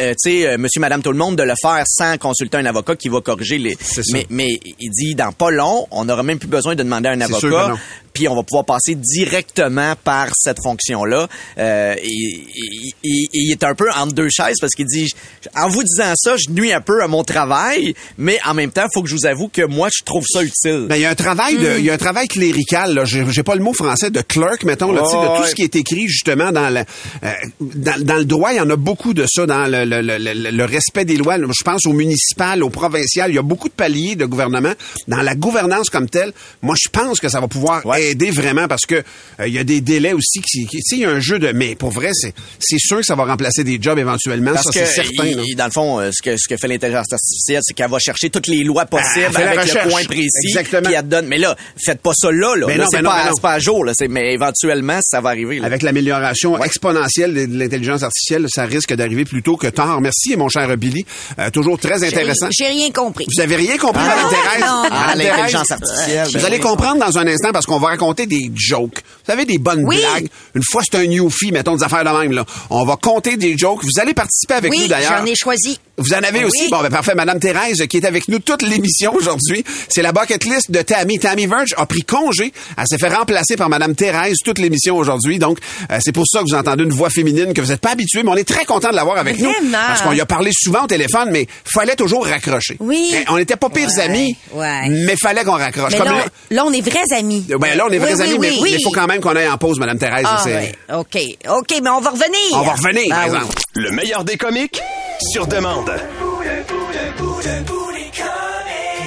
euh, 0.00 0.12
tu 0.22 0.30
sais, 0.30 0.46
euh, 0.46 0.58
monsieur, 0.58 0.80
madame, 0.80 1.02
tout 1.02 1.12
le 1.12 1.18
monde, 1.18 1.36
de 1.36 1.42
le 1.42 1.54
faire 1.60 1.82
sans 1.86 2.18
consulter 2.18 2.58
un 2.58 2.66
avocat 2.66 2.94
qui 2.96 3.08
va 3.08 3.20
corriger 3.20 3.58
les. 3.58 3.76
Mais, 4.12 4.26
mais 4.28 4.60
il 4.78 4.90
dit, 4.90 5.14
dans 5.14 5.32
pas 5.32 5.50
long, 5.50 5.86
on 5.90 6.04
n'aura 6.04 6.22
même 6.22 6.38
plus 6.38 6.48
besoin 6.48 6.74
de 6.74 6.82
demander 6.82 7.08
à 7.08 7.12
un 7.12 7.20
avocat. 7.20 7.74
Puis 8.12 8.28
on 8.28 8.34
va 8.34 8.42
pouvoir 8.42 8.64
passer 8.64 8.94
directement 8.94 9.94
par 10.04 10.28
cette 10.34 10.58
fonction-là. 10.62 11.28
Euh, 11.58 11.94
et, 12.02 12.06
et- 12.06 12.92
et- 13.04 13.22
et 13.24 13.28
il 13.32 13.50
est 13.52 13.64
un 13.64 13.74
peu 13.74 13.86
entre 13.96 14.12
deux 14.14 14.28
chaises 14.30 14.56
parce 14.60 14.72
qu'il 14.74 14.86
dit, 14.86 15.10
en 15.56 15.68
vous 15.68 15.82
disant 15.82 16.12
ça, 16.16 16.36
je 16.36 16.50
nuis 16.50 16.72
un 16.72 16.80
peu 16.80 17.02
à 17.02 17.08
mon 17.08 17.24
travail, 17.24 17.94
mais 18.16 18.38
en 18.46 18.54
même 18.54 18.70
temps, 18.70 18.84
il 18.84 18.90
faut 18.94 19.02
que 19.02 19.08
je 19.08 19.14
vous 19.14 19.26
avoue 19.26 19.48
que 19.48 19.62
moi, 19.66 19.88
je 19.96 20.02
trouve 20.04 20.24
ça 20.26 20.42
utile. 20.42 20.86
Ben, 20.88 20.96
il 20.96 21.02
y 21.02 21.04
a 21.04 21.10
un 21.10 21.14
travail 21.14 21.54
Hmm. 21.56 21.62
de, 21.62 21.78
il 21.78 21.84
y 21.84 21.90
a 21.90 21.94
un 21.94 21.98
travail 21.98 22.28
clérical, 22.28 22.94
là. 22.94 23.04
J'ai, 23.04 23.24
j'ai 23.30 23.42
pas 23.42 23.54
le 23.54 23.62
mot 23.62 23.72
français 23.72 24.10
de 24.10 24.20
clerk, 24.20 24.64
mettons, 24.64 24.92
là, 24.92 25.02
tu 25.02 25.10
sais, 25.10 25.16
de 25.16 25.26
tout 25.36 25.42
Ouais. 25.42 25.48
ce 25.48 25.54
qui 25.54 25.62
est 25.62 25.76
écrit, 25.76 26.06
justement, 26.08 26.52
dans 26.52 26.68
le, 26.70 26.80
euh, 27.24 27.32
dans, 27.60 28.04
dans 28.04 28.16
le 28.16 28.24
droit, 28.24 28.52
il 28.52 28.56
y 28.56 28.60
en 28.60 28.70
a 28.70 28.76
beaucoup 28.76 29.14
de 29.14 29.24
ça, 29.28 29.46
dans 29.46 29.66
le, 29.66 29.84
le, 29.84 30.00
le, 30.02 30.18
le- 30.18 30.50
le 30.50 30.64
respect 30.64 31.04
des 31.04 31.16
lois. 31.16 31.36
Je 31.38 31.62
pense 31.64 31.86
au 31.86 31.92
municipal, 31.92 32.62
au 32.62 32.70
provincial. 32.70 33.30
Il 33.30 33.34
y 33.34 33.38
a 33.38 33.42
beaucoup 33.42 33.68
de 33.68 33.74
paliers 33.74 34.16
de 34.16 34.24
gouvernement. 34.26 34.72
Dans 35.06 35.22
la 35.22 35.34
gouvernance 35.34 35.90
comme 35.90 36.08
telle, 36.08 36.32
moi, 36.62 36.74
je 36.82 36.88
pense 36.88 37.20
que 37.20 37.28
ça 37.28 37.40
va 37.40 37.48
pouvoir 37.48 37.82
aider 37.98 38.30
vraiment 38.30 38.68
parce 38.68 38.86
que 38.86 38.96
euh, 39.40 39.46
il 39.48 39.54
y 39.54 39.58
a 39.58 39.64
des 39.64 39.80
délais 39.80 40.12
aussi 40.12 40.40
qui, 40.40 40.66
qui- 40.66 40.78
tu 40.78 40.82
sais, 40.84 40.96
il 40.96 41.02
y 41.02 41.04
a 41.04 41.10
un 41.10 41.20
jeu 41.20 41.38
de, 41.38 41.52
mais 41.52 41.74
pour 41.74 41.90
vrai, 41.90 42.10
c'est, 42.12 42.34
c'est 42.58 42.78
sûr 42.78 42.98
que 42.98 43.04
ça 43.04 43.14
va 43.14 43.24
remplacer 43.24 43.64
des 43.64 43.78
jobs 43.80 43.98
éventuellement. 43.98 44.52
Parce 44.52 44.66
ça, 44.72 44.80
que, 44.80 44.86
c'est 44.86 44.94
certain, 45.04 45.26
il- 45.26 45.54
dans 45.56 45.66
le 45.66 45.70
fond, 45.70 46.00
euh, 46.00 46.10
ce 46.12 46.22
que, 46.22 46.36
ce 46.36 46.48
que 46.48 46.56
fait 46.56 46.68
l'intelligence 46.68 47.12
artificielle, 47.12 47.60
c'est 47.62 47.74
qu'elle 47.74 47.90
va 47.90 47.98
chercher 47.98 48.30
toutes 48.30 48.46
les 48.46 48.64
lois 48.64 48.86
possibles 48.86 49.26
Ah, 49.28 49.32
fait 49.32 49.44
la 49.44 49.50
avec 49.60 49.72
le 49.74 49.90
point 49.90 50.04
précis. 50.04 50.28
Exactement. 50.48 50.90
Elle 50.94 51.08
donne. 51.08 51.26
Mais 51.26 51.38
là, 51.38 51.56
faites 51.84 52.00
pas 52.00 52.12
ça 52.14 52.30
là, 52.30 52.54
là. 52.56 52.66
Ben 52.66 52.78
Là, 52.78 52.84
non, 52.84 52.90
c'est 52.90 53.02
non, 53.02 53.10
pas, 53.10 53.24
non. 53.26 53.30
c'est 53.34 53.42
pas 53.42 53.52
à 53.52 53.58
jour, 53.58 53.84
là. 53.84 53.92
C'est- 53.96 54.08
Mais 54.08 54.32
éventuellement, 54.34 54.98
ça 55.02 55.20
va 55.20 55.30
arriver. 55.30 55.58
là. 55.60 55.66
Avec 55.66 55.82
l'amélioration 55.82 56.62
exponentielle 56.62 57.34
de 57.34 57.46
de 57.46 57.58
l'intelligence 57.58 58.02
artificielle, 58.02 58.46
ça 58.48 58.64
risque 58.64 58.92
d'arriver 58.94 59.24
plus 59.24 59.42
tôt 59.42 59.56
que 59.56 59.66
tard. 59.68 60.00
Merci, 60.00 60.36
mon 60.36 60.48
cher 60.48 60.76
Billy. 60.76 61.04
Euh, 61.38 61.50
toujours 61.50 61.78
très 61.78 62.04
intéressant. 62.04 62.48
J'ai 62.50 62.66
rien 62.68 62.90
compris. 62.90 63.26
Vous 63.34 63.40
avez 63.42 63.56
rien 63.56 63.76
compris, 63.78 64.02
Ah, 64.04 64.14
Madame 64.16 64.30
Thérèse? 64.30 64.64
Ah, 64.90 65.14
l'intelligence 65.16 65.70
artificielle, 65.70 66.26
Vous 66.26 66.32
ben 66.34 66.44
allez 66.44 66.56
oui. 66.56 66.62
comprendre 66.62 66.98
dans 67.04 67.18
un 67.18 67.26
instant 67.26 67.50
parce 67.52 67.66
qu'on 67.66 67.78
va 67.78 67.87
raconter 67.88 68.26
des 68.26 68.50
jokes. 68.54 68.98
Vous 69.02 69.24
savez, 69.32 69.44
des 69.44 69.58
bonnes 69.58 69.84
Oui. 69.84 69.98
blagues. 69.98 70.28
Une 70.54 70.62
fois, 70.62 70.82
c'est 70.84 70.96
un 70.98 71.06
newfie, 71.06 71.52
mettons 71.52 71.76
des 71.76 71.82
affaires 71.82 72.04
de 72.04 72.10
même, 72.10 72.32
là. 72.32 72.44
On 72.70 72.84
va 72.84 72.96
compter 72.96 73.36
des 73.36 73.56
jokes. 73.58 73.82
Vous 73.82 74.00
allez 74.00 74.14
participer 74.14 74.54
avec 74.54 74.72
nous, 74.72 74.86
d'ailleurs. 74.86 75.18
j'en 75.18 75.24
ai 75.26 75.34
choisi. 75.34 75.78
Vous 75.98 76.14
en 76.14 76.18
avez 76.22 76.44
aussi? 76.44 76.68
Bon, 76.70 76.80
ben 76.80 76.90
parfait. 76.90 77.14
Madame 77.14 77.40
Thérèse, 77.40 77.84
qui 77.88 77.96
est 77.96 78.06
avec 78.06 78.28
nous 78.28 78.38
toute 78.38 78.62
l'émission 78.62 79.12
aujourd'hui. 79.14 79.64
C'est 79.88 80.02
la 80.02 80.12
bucket 80.12 80.44
list 80.44 80.70
de 80.70 80.80
Tammy. 80.82 81.18
Tammy 81.18 81.46
Verge 81.46 81.74
a 81.76 81.86
pris 81.86 82.02
congé. 82.02 82.52
Elle 82.76 82.84
s'est 82.86 82.98
fait 82.98 83.08
remplacer 83.08 83.56
par 83.56 83.68
Madame 83.68 83.94
Thérèse 83.94 84.36
toute 84.44 84.58
l'émission 84.58 84.96
aujourd'hui. 84.96 85.38
Donc, 85.38 85.58
euh, 85.90 85.98
c'est 86.00 86.12
pour 86.12 86.24
ça 86.26 86.38
que 86.40 86.44
vous 86.44 86.54
entendez 86.54 86.84
une 86.84 86.92
voix 86.92 87.10
féminine 87.10 87.52
que 87.52 87.60
vous 87.60 87.68
n'êtes 87.68 87.80
pas 87.80 87.90
habitué, 87.90 88.22
mais 88.22 88.30
on 88.30 88.36
est 88.36 88.48
très 88.48 88.64
content 88.64 88.90
de 88.90 88.96
l'avoir 88.96 89.18
avec 89.18 89.38
nous. 89.38 89.50
Vraiment? 89.50 89.78
Parce 89.88 90.02
qu'on 90.02 90.12
y 90.12 90.20
a 90.20 90.26
parlé 90.26 90.50
souvent 90.54 90.84
au 90.84 90.86
téléphone, 90.86 91.30
mais 91.32 91.46
fallait 91.64 91.96
toujours 91.96 92.24
raccrocher. 92.26 92.76
Oui. 92.80 93.10
Eh, 93.14 93.24
On 93.28 93.36
n'était 93.36 93.56
pas 93.56 93.68
pires 93.68 93.88
Ouais, 93.88 94.02
amis, 94.02 94.36
ouais. 94.52 94.88
mais 94.88 95.16
fallait 95.20 95.44
qu'on 95.44 95.52
raccroche. 95.52 95.92
Mais 95.92 95.98
Comme 95.98 96.06
là, 96.08 96.12
là, 96.18 96.24
on- 96.50 96.54
là, 96.54 96.64
on 96.66 96.72
est 96.72 96.80
vrais 96.80 97.16
amis. 97.18 97.44
ben 97.48 97.76
là, 97.76 97.84
on 97.88 97.90
est 97.92 97.98
vrais 97.98 98.14
oui, 98.14 98.22
amis, 98.22 98.38
mais 98.38 98.52
oui. 98.60 98.74
il 98.78 98.82
faut 98.84 98.90
quand 98.90 99.06
même 99.06 99.20
qu'on 99.20 99.34
aille 99.34 99.48
en 99.48 99.58
pause, 99.58 99.78
Madame 99.78 99.98
Thérèse. 99.98 100.26
Ah. 100.28 100.98
OK. 101.00 101.16
OK, 101.50 101.74
mais 101.82 101.90
on 101.90 102.00
va 102.00 102.10
revenir. 102.10 102.28
On 102.52 102.62
va 102.62 102.72
revenir, 102.74 103.06
Ah, 103.10 103.14
par 103.16 103.28
oui. 103.30 103.34
exemple. 103.36 103.54
Le 103.74 103.90
meilleur 103.92 104.24
des 104.24 104.36
comiques? 104.36 104.80
Sur 105.20 105.46
demande. 105.46 105.90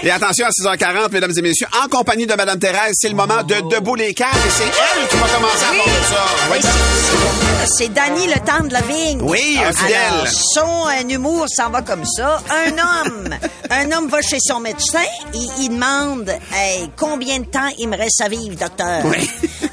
Et 0.04 0.10
attention 0.10 0.48
à 0.48 0.50
6h40, 0.50 1.12
mesdames 1.12 1.32
et 1.38 1.42
messieurs, 1.44 1.68
en 1.84 1.88
compagnie 1.88 2.26
de 2.26 2.34
Madame 2.34 2.58
Thérèse, 2.58 2.94
c'est 2.96 3.10
le 3.10 3.14
moment 3.16 3.44
de 3.44 3.54
Debout 3.70 3.94
les 3.94 4.16
câbles 4.16 4.36
et 4.36 4.50
c'est 4.50 4.64
elle 4.64 5.08
qui 5.08 5.16
va 5.16 5.28
commencer 5.28 5.64
à 5.64 5.72
Oui. 5.72 5.78
parler 5.78 6.00
de 6.00 6.06
ça. 6.06 6.26
Oui, 6.52 6.58
c'est- 6.62 7.68
C'est 7.78 7.90
Danny 7.94 8.26
le 8.26 8.40
temps 8.40 8.64
de 8.66 8.74
la 8.74 8.82
vigne. 8.82 9.22
Oui, 9.22 9.60
un 9.64 9.72
fidèle. 9.72 9.98
Alors, 10.12 10.28
son 10.28 10.88
un 10.88 11.08
humour 11.08 11.46
s'en 11.56 11.70
va 11.70 11.84
comme 11.84 12.04
ça. 12.06 12.42
Un 12.50 12.72
homme, 12.72 13.30
un 13.70 13.92
homme 13.92 14.08
va 14.10 14.22
chez 14.24 14.40
son 14.40 14.60
médecin 14.60 15.04
et 15.36 15.38
il 15.60 15.70
demande 15.70 16.34
Hey, 16.52 16.90
combien 16.98 17.40
de 17.40 17.46
temps 17.46 17.70
il 17.78 17.88
me 17.88 17.96
reste 17.96 18.22
à 18.22 18.28
vivre, 18.30 18.56
docteur? 18.56 19.04
Oui. 19.06 19.30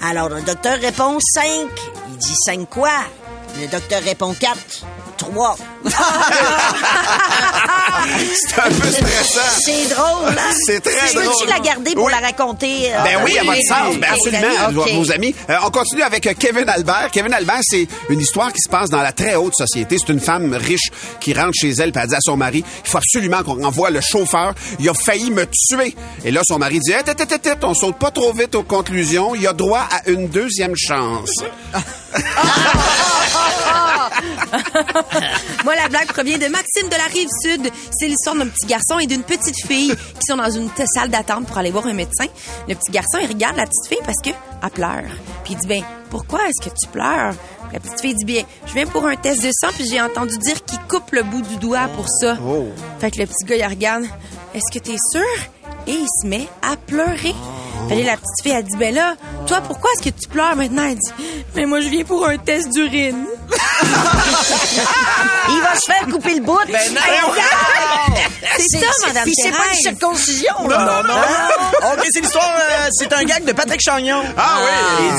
Alors, 0.07 0.29
le 0.29 0.43
docteur 0.43 0.79
répond 0.79 1.19
5. 1.21 1.43
Il 2.11 2.17
dit 2.19 2.35
5 2.45 2.69
quoi? 2.69 2.91
Le 3.59 3.67
docteur 3.69 4.03
répond 4.03 4.35
4. 4.39 4.55
3. 5.19 5.57
C'est 8.35 8.59
un 8.61 8.71
peu 8.71 8.91
stressant. 8.91 9.41
C'est 9.61 9.87
drôle, 9.95 10.29
hein? 10.31 10.53
C'est 10.65 10.81
très 10.81 11.09
Je 11.09 11.15
drôle. 11.15 11.27
Peux-tu 11.27 11.47
la 11.51 11.59
garder 11.61 11.95
pour 11.95 12.05
Oui. 12.07 12.13
la 12.13 12.27
raconter? 12.27 12.93
euh, 12.95 13.03
Ben 13.05 13.19
oui, 13.25 13.37
à 13.39 13.43
votre 13.45 13.61
sens. 13.69 13.97
Ben 13.99 14.09
absolument, 14.13 14.47
amis? 14.47 14.57
à 14.59 14.71
OK. 14.83 14.93
vos 14.95 15.13
amis. 15.13 15.35
Euh, 15.51 15.57
on 15.65 15.71
continue 15.71 16.03
avec 16.03 16.27
euh, 16.27 16.33
Kevin 16.39 16.69
Albert. 16.69 17.09
Kevin 17.13 17.33
Albert, 17.35 17.61
c'est 17.63 17.87
une 18.09 18.21
histoire 18.21 18.53
qui 18.53 18.61
se 18.61 18.69
passe 18.71 18.89
dans 18.91 19.03
la 19.03 19.13
très 19.13 19.35
haute 19.37 19.55
société. 19.57 19.97
C'est 19.99 20.13
une 20.13 20.21
femme 20.21 20.55
riche 20.55 20.91
qui 21.21 21.35
rentre 21.35 21.53
chez 21.55 21.71
elle 21.71 21.89
et 21.91 21.93
elle 22.01 22.09
dit 22.09 22.15
à 22.15 22.19
son 22.21 22.37
mari, 22.37 22.65
il 22.85 22.89
faut 22.91 22.99
absolument 22.99 23.43
qu'on 23.43 23.63
envoie 23.65 23.91
le 23.91 24.01
chauffeur. 24.01 24.55
Il 24.79 24.89
a 24.89 24.95
failli 24.95 25.31
me 25.31 25.45
tuer. 25.47 25.95
Et 26.25 26.31
là, 26.31 26.41
son 26.47 26.59
mari 26.59 26.79
dit, 26.81 26.93
Hey, 26.93 27.03
tête, 27.05 27.17
tête, 27.17 27.43
tête, 27.43 27.65
on 27.65 27.75
saute 27.75 27.99
pas 27.99 28.11
trop 28.11 28.33
vite 28.33 28.55
aux 28.55 28.63
conclusions. 28.63 29.35
Il 29.35 29.47
a 29.47 29.53
droit 29.53 29.87
à 29.91 30.09
une 30.09 30.29
deuxième 30.29 30.75
chance. 30.77 31.31
Moi, 35.65 35.75
la 35.75 35.89
blague 35.89 36.09
provient 36.09 36.39
de 36.39 36.47
Maxime 36.47 36.89
de 36.89 36.97
la 36.97 37.05
Rive-Sud. 37.05 37.73
C'est 37.91 38.07
l'histoire 38.07 38.37
d'un 38.37 38.47
petit 38.47 38.67
garçon 38.67 38.99
et 38.99 39.07
d'une 39.07 39.23
petite 39.23 39.67
fille 39.67 39.95
qui 39.95 40.27
sont 40.27 40.37
dans 40.37 40.51
une 40.51 40.71
salle 40.95 41.11
d'attente 41.11 41.47
pour 41.47 41.59
aller 41.59 41.71
voir 41.71 41.87
un 41.87 41.93
médecin. 41.93 42.27
Le 42.69 42.75
petit 42.75 42.91
garçon, 42.93 43.19
il 43.23 43.29
regarde 43.29 43.57
la 43.57 43.67
petite 43.67 43.89
fille 43.89 44.05
parce 44.05 44.21
que 44.23 44.31
elle 44.63 44.71
pleure. 44.71 45.11
Puis 45.45 45.55
il 45.55 45.59
dit, 45.59 45.67
ben, 45.67 45.83
pourquoi 46.11 46.41
est-ce 46.49 46.69
que 46.69 46.75
tu 46.75 46.89
pleures? 46.89 47.35
La 47.73 47.81
petite 47.81 48.01
fille 48.01 48.15
dit, 48.15 48.25
bien, 48.25 48.45
je 48.67 48.73
viens 48.73 48.87
pour 48.87 49.07
un 49.07 49.17
test 49.17 49.43
de 49.43 49.51
sang, 49.53 49.69
puis 49.75 49.87
j'ai 49.89 50.01
entendu 50.01 50.39
dire 50.39 50.65
qu'il 50.65 50.79
coupe 50.89 51.11
le 51.13 51.23
bout 51.23 51.43
du 51.43 51.57
doigt 51.57 51.89
pour 51.95 52.07
ça. 52.09 52.37
Fait 52.99 53.11
que 53.11 53.19
le 53.19 53.27
petit 53.27 53.45
gars, 53.45 53.57
il 53.57 53.67
regarde, 53.67 54.05
est-ce 54.55 54.73
que 54.79 54.83
t'es 54.83 54.97
sûr? 55.13 55.21
Et 55.87 55.93
il 55.93 56.07
se 56.23 56.27
met 56.27 56.49
à 56.63 56.77
pleurer. 56.77 57.35
Fait 57.89 58.01
que 58.01 58.07
la 58.07 58.17
petite 58.17 58.43
fille, 58.43 58.53
elle 58.53 58.65
dit, 58.65 58.77
ben 58.77 58.95
là, 58.95 59.17
toi, 59.47 59.61
pourquoi 59.61 59.91
est-ce 59.93 60.11
que 60.11 60.15
tu 60.19 60.29
pleures 60.29 60.57
maintenant? 60.57 60.85
Elle 60.85 60.97
dit, 60.97 61.45
mais 61.55 61.67
moi, 61.67 61.81
je 61.81 61.89
viens 61.89 62.05
pour 62.05 62.27
un 62.27 62.39
test 62.39 62.73
d'urine. 62.73 63.27
Il 65.51 65.61
va 65.63 65.75
se 65.75 65.87
faire 65.91 66.07
couper 66.11 66.35
le 66.35 66.41
bout. 66.43 66.59
Ben 66.69 66.79
non. 66.95 67.01
C'est 68.59 68.79
ça, 68.79 68.87
Madame 69.07 69.25
Puis 69.25 69.33
c'est 69.37 69.51
pas 69.51 69.67
une 69.73 69.81
circoncision, 69.81 70.69
là. 70.69 70.79
Non, 70.79 71.03
non, 71.09 71.15
non. 71.15 71.93
OK, 71.93 72.07
c'est 72.13 72.21
l'histoire. 72.21 72.45
euh, 72.59 72.89
c'est 72.93 73.13
un 73.13 73.23
gag 73.25 73.45
de 73.45 73.53
Patrick 73.53 73.81
Chagnon. 73.81 74.23
Ah 74.37 74.59
oui. 74.61 74.71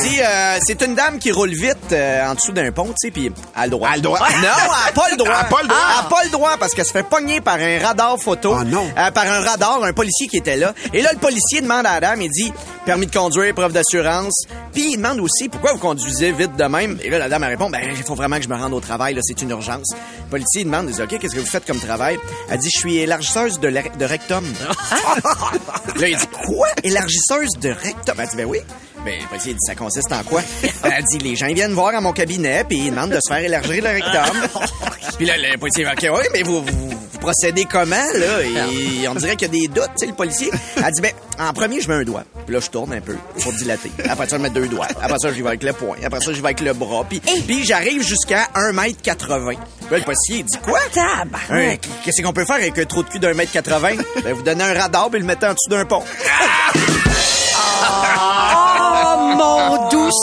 Il 0.03 0.09
dit 0.09 0.19
euh, 0.21 0.57
c'est 0.65 0.81
une 0.83 0.95
dame 0.95 1.19
qui 1.19 1.31
roule 1.31 1.49
vite 1.51 1.91
euh, 1.91 2.27
en 2.29 2.35
dessous 2.35 2.51
d'un 2.51 2.71
pont, 2.71 2.87
tu 2.87 2.93
sais, 3.07 3.11
puis 3.11 3.31
elle 3.55 3.61
a 3.61 3.65
le 3.65 3.71
droit. 3.71 3.87
Elle 3.89 3.93
a 3.93 3.97
le 3.97 4.01
droit. 4.01 4.19
Non, 4.19 4.25
elle 4.35 4.89
a 4.89 4.91
pas 4.93 5.09
le 5.11 5.17
droit. 5.17 5.33
Elle 5.39 5.45
a 5.45 5.49
pas 5.49 5.61
le 5.61 5.67
droit. 5.67 5.79
Elle 5.89 5.99
a 6.05 6.09
pas 6.09 6.23
le 6.25 6.29
droit 6.29 6.57
parce 6.59 6.73
qu'elle 6.73 6.85
se 6.85 6.91
fait 6.91 7.03
pogner 7.03 7.41
par 7.41 7.55
un 7.55 7.79
radar 7.79 8.17
photo. 8.19 8.55
Ah 8.59 8.63
non. 8.63 8.87
Euh, 8.97 9.11
par 9.11 9.25
un 9.25 9.41
radar, 9.41 9.83
un 9.83 9.93
policier 9.93 10.27
qui 10.27 10.37
était 10.37 10.57
là. 10.57 10.73
Et 10.93 11.01
là, 11.01 11.11
le 11.13 11.19
policier 11.19 11.61
demande 11.61 11.85
à 11.85 11.93
la 11.95 11.99
dame, 12.01 12.21
il 12.21 12.29
dit 12.29 12.53
permis 12.85 13.07
de 13.07 13.15
conduire, 13.15 13.53
preuve 13.53 13.71
d'assurance. 13.73 14.43
Puis 14.73 14.93
il 14.93 14.97
demande 14.97 15.19
aussi 15.19 15.49
pourquoi 15.49 15.73
vous 15.73 15.79
conduisez 15.79 16.31
vite 16.31 16.55
de 16.55 16.63
même. 16.65 16.97
Et 17.03 17.09
là, 17.09 17.17
la 17.19 17.29
dame 17.29 17.43
elle 17.43 17.49
répond 17.49 17.69
ben 17.69 17.81
il 17.89 18.03
faut 18.03 18.15
vraiment 18.15 18.37
que 18.37 18.43
je 18.43 18.49
me 18.49 18.55
rende 18.55 18.73
au 18.73 18.79
travail, 18.79 19.13
là, 19.13 19.21
c'est 19.23 19.41
une 19.41 19.49
urgence. 19.49 19.87
Le 20.25 20.29
policier 20.29 20.63
demande, 20.63 20.87
il 20.89 20.95
dit 20.95 21.01
OK, 21.01 21.19
qu'est-ce 21.19 21.35
que 21.35 21.39
vous 21.39 21.45
faites 21.45 21.65
comme 21.65 21.79
travail? 21.79 22.19
Elle 22.49 22.59
dit 22.59 22.69
je 22.73 22.79
suis 22.79 22.97
élargisseuse 22.97 23.59
de, 23.59 23.69
de 23.69 24.05
rectum. 24.05 24.43
là, 25.95 26.07
il 26.07 26.17
dit 26.17 26.27
quoi? 26.27 26.67
Élargisseuse 26.83 27.51
de 27.61 27.69
rectum? 27.69 28.15
Elle 28.19 28.29
dit 28.29 28.35
ben 28.37 28.45
oui. 28.45 28.59
Ben, 29.05 29.13
le 29.21 29.27
policier 29.27 29.53
dit, 29.53 29.59
ça 29.61 29.75
consiste 29.75 30.11
en 30.11 30.23
quoi? 30.23 30.41
Elle 30.83 31.03
dit, 31.05 31.19
les 31.19 31.35
gens 31.35 31.47
ils 31.47 31.55
viennent 31.55 31.73
voir 31.73 31.95
à 31.95 32.01
mon 32.01 32.11
cabinet, 32.11 32.65
puis 32.67 32.79
ils 32.79 32.89
demandent 32.89 33.11
de 33.11 33.19
se 33.25 33.33
faire 33.33 33.43
élargir 33.43 33.81
le 33.81 33.89
rectum. 33.91 34.61
puis 35.17 35.25
là, 35.25 35.37
le 35.37 35.57
policier 35.57 35.85
va, 35.85 35.93
OK, 35.93 36.01
oui, 36.01 36.23
mais 36.33 36.43
vous, 36.43 36.61
vous, 36.61 36.89
vous 37.19 37.25
procédez 37.25 37.65
comment, 37.65 37.95
là? 37.95 38.41
Et 38.71 39.07
on 39.07 39.15
dirait 39.15 39.35
qu'il 39.35 39.53
y 39.53 39.57
a 39.57 39.61
des 39.61 39.67
doutes, 39.67 39.89
tu 39.97 40.05
sais, 40.05 40.05
le 40.07 40.13
policier. 40.13 40.49
Elle 40.77 40.91
dit, 40.93 41.01
ben, 41.01 41.11
en 41.39 41.51
premier, 41.53 41.81
je 41.81 41.89
mets 41.89 41.95
un 41.95 42.03
doigt. 42.03 42.23
Puis 42.45 42.53
là, 42.55 42.61
je 42.61 42.69
tourne 42.69 42.93
un 42.93 43.01
peu 43.01 43.15
pour 43.41 43.51
dilater. 43.53 43.91
Après 44.09 44.27
ça, 44.27 44.37
je 44.37 44.41
mets 44.41 44.49
deux 44.49 44.67
doigts. 44.67 44.87
Après 45.01 45.17
ça, 45.19 45.31
j'y 45.33 45.41
vais 45.41 45.49
avec 45.49 45.63
le 45.63 45.73
poing. 45.73 45.97
Après 46.03 46.19
ça, 46.21 46.31
j'y 46.33 46.39
vais 46.41 46.47
avec 46.47 46.61
le 46.61 46.73
bras. 46.73 47.05
Puis, 47.07 47.19
puis 47.19 47.65
j'arrive 47.65 48.01
jusqu'à 48.05 48.47
1m80. 48.55 48.95
Puis 49.05 49.57
là, 49.91 49.97
le 49.97 50.03
policier, 50.03 50.37
il 50.37 50.45
dit, 50.45 50.57
quoi? 50.63 50.79
Un- 51.49 51.75
Qu'est-ce 52.03 52.21
qu'on 52.21 52.33
peut 52.33 52.45
faire 52.45 52.55
avec 52.57 52.77
un 52.77 52.85
trou 52.85 53.03
de 53.03 53.09
cul 53.09 53.19
d'un 53.19 53.33
mètre 53.33 53.51
80? 53.51 53.89
Ben, 54.23 54.33
vous 54.33 54.41
donnez 54.43 54.63
un 54.63 54.73
radar, 54.73 55.09
puis 55.09 55.19
le 55.19 55.25
mettez 55.25 55.45
en 55.47 55.53
dessous 55.53 55.69
d'un 55.69 55.85
pont. 55.85 56.03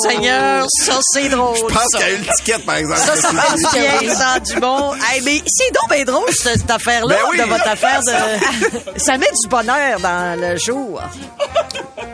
Seigneur, 0.03 0.67
ça, 0.69 0.99
c'est 1.03 1.29
drôle. 1.29 1.57
Je 1.57 1.63
pense 1.75 1.87
qu'il 1.97 2.01
y 2.01 2.03
a 2.05 2.11
eu 2.13 2.19
le 2.19 2.27
ticket, 2.37 2.59
par 2.61 2.77
exemple. 2.77 3.01
Ça, 3.01 3.17
ça 3.17 3.29
fait 3.31 3.57
du 3.57 4.01
bien, 4.03 4.15
ça, 4.15 4.41
du 4.41 4.61
bon. 4.61 4.95
Hey, 5.11 5.21
mais 5.25 5.43
c'est 5.47 5.73
donc 5.73 5.91
bien 5.91 6.05
drôle, 6.05 6.29
cette, 6.33 6.59
cette 6.61 6.71
affaire-là, 6.71 7.15
Ben 7.17 7.29
oui. 7.31 7.39
de 7.39 7.45
votre 7.45 7.69
affaire 7.69 8.01
de... 8.01 8.99
ça 8.99 9.17
met 9.19 9.27
du 9.43 9.49
bonheur 9.49 10.01
dans 10.01 10.41
le 10.41 10.57
jour. 10.57 11.01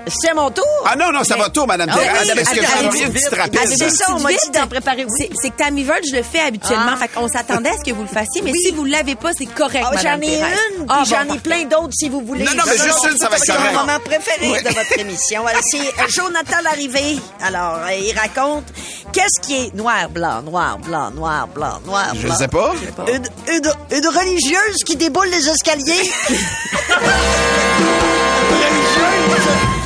C'est 0.07 0.35
mon 0.35 0.51
tour? 0.51 0.65
Ah 0.85 0.97
non, 0.97 1.13
non, 1.13 1.23
ça 1.25 1.37
va 1.37 1.49
tout, 1.49 1.65
Madame 1.67 1.89
Ah 1.93 1.97
oui, 1.99 2.05
Thérèse. 2.05 2.31
Est-ce 2.39 2.51
que 2.51 2.87
auriez 2.89 3.05
une 3.05 3.13
petite 3.13 3.35
rapide? 3.35 3.61
c'est 3.77 3.91
ça, 3.91 4.07
on 4.15 4.21
m'a 4.21 4.31
dit 4.31 4.51
d'en 4.53 4.67
préparer, 4.67 5.05
oui. 5.05 5.11
C'est- 5.17 5.31
C'est 5.41 5.51
que 5.51 5.57
Tammy 5.57 5.85
Verge, 5.85 6.01
je 6.11 6.17
le 6.17 6.23
fais 6.23 6.41
habituellement. 6.41 6.93
Ah. 6.95 6.97
Fait 6.97 7.09
qu'on 7.09 7.29
s'attendait 7.29 7.71
à 7.71 7.75
ce 7.79 7.85
que 7.89 7.95
vous 7.95 8.03
le 8.03 8.09
fassiez, 8.09 8.43
mais 8.43 8.53
si 8.53 8.71
vous 8.73 8.85
l'avez 8.85 9.15
pas, 9.15 9.31
c'est 9.37 9.47
correct, 9.47 9.85
Ah, 9.91 9.97
j'en 10.03 10.17
ai 10.21 10.27
Thérèse. 10.39 10.59
une, 10.79 10.87
puis 10.87 11.05
j'en 11.07 11.35
ai 11.35 11.39
plein 11.39 11.65
d'autres 11.65 11.93
si 11.93 12.09
vous 12.09 12.21
voulez. 12.21 12.45
Non, 12.45 12.53
non, 12.57 12.63
mais 12.67 12.73
juste 12.79 13.07
une, 13.11 13.17
ça 13.19 13.29
va 13.29 13.37
être 13.37 13.45
C'est 13.45 13.53
correct. 13.53 13.73
mon 13.75 13.81
moment 13.81 13.99
préféré 14.05 14.63
de 14.63 14.69
votre 14.69 14.99
émission. 14.99 15.47
Alors, 15.47 15.63
C'est 15.65 15.79
euh, 15.79 16.07
Jonathan 16.09 16.61
Larrivée. 16.65 17.19
Alors, 17.43 17.79
euh, 17.85 17.93
il 17.95 18.19
raconte 18.19 18.65
qu'est-ce 19.13 19.41
qui 19.47 19.55
est 19.67 19.75
noir, 19.75 20.09
blanc, 20.11 20.43
noir, 20.43 20.79
blanc, 20.79 21.11
noir, 21.11 21.49
blanc, 21.49 21.81
noir, 21.87 22.09
Je 22.15 22.27
blanc. 22.27 22.37
sais 22.37 22.49
pas. 22.49 22.73
Une, 23.09 23.25
une- 23.55 23.97
une 23.99 24.07
religieuse 24.09 24.77
qui 24.85 24.97
déboule 24.97 25.29
les 25.29 25.49
escaliers. 25.49 26.11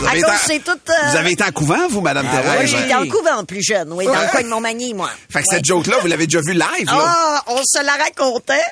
Vous 0.07 0.09
À 0.09 0.13
avez, 0.13 0.23
cause, 0.23 0.31
été, 0.35 0.43
c'est 0.47 0.59
tout... 0.65 0.79
euh, 0.91 1.11
vous 1.11 1.17
avez 1.17 1.31
été 1.33 1.43
en 1.43 1.51
couvent, 1.51 1.89
vous, 1.89 2.01
Madame 2.01 2.27
Oui, 2.33 2.43
Thérèse? 2.43 2.71
j'ai 2.71 2.81
été 2.85 2.95
en 2.95 3.07
couvent 3.09 3.45
plus 3.45 3.63
jeune, 3.63 3.93
oui, 3.93 4.07
dans 4.07 4.13
le 4.21 4.29
coin 4.31 4.43
de 4.43 4.47
Montmagny, 4.49 4.95
moi. 4.95 5.11
Fait 5.31 5.41
que 5.41 5.47
cette 5.51 5.65
joke-là, 5.65 5.97
vous 6.01 6.07
l'avez 6.07 6.27
déjà 6.27 6.41
vue 6.41 6.53
live, 6.53 6.87
là? 6.87 6.95
Ah, 7.07 7.43
on 7.49 7.59
se 7.65 7.83
la 7.85 7.93
racontait. 7.95 8.63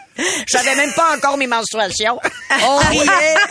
J'avais 0.47 0.77
même 0.77 0.93
pas 0.93 1.17
encore 1.17 1.37
mes 1.37 1.47
menstruations. 1.49 2.19
On 2.63 2.77
riait, 2.77 3.03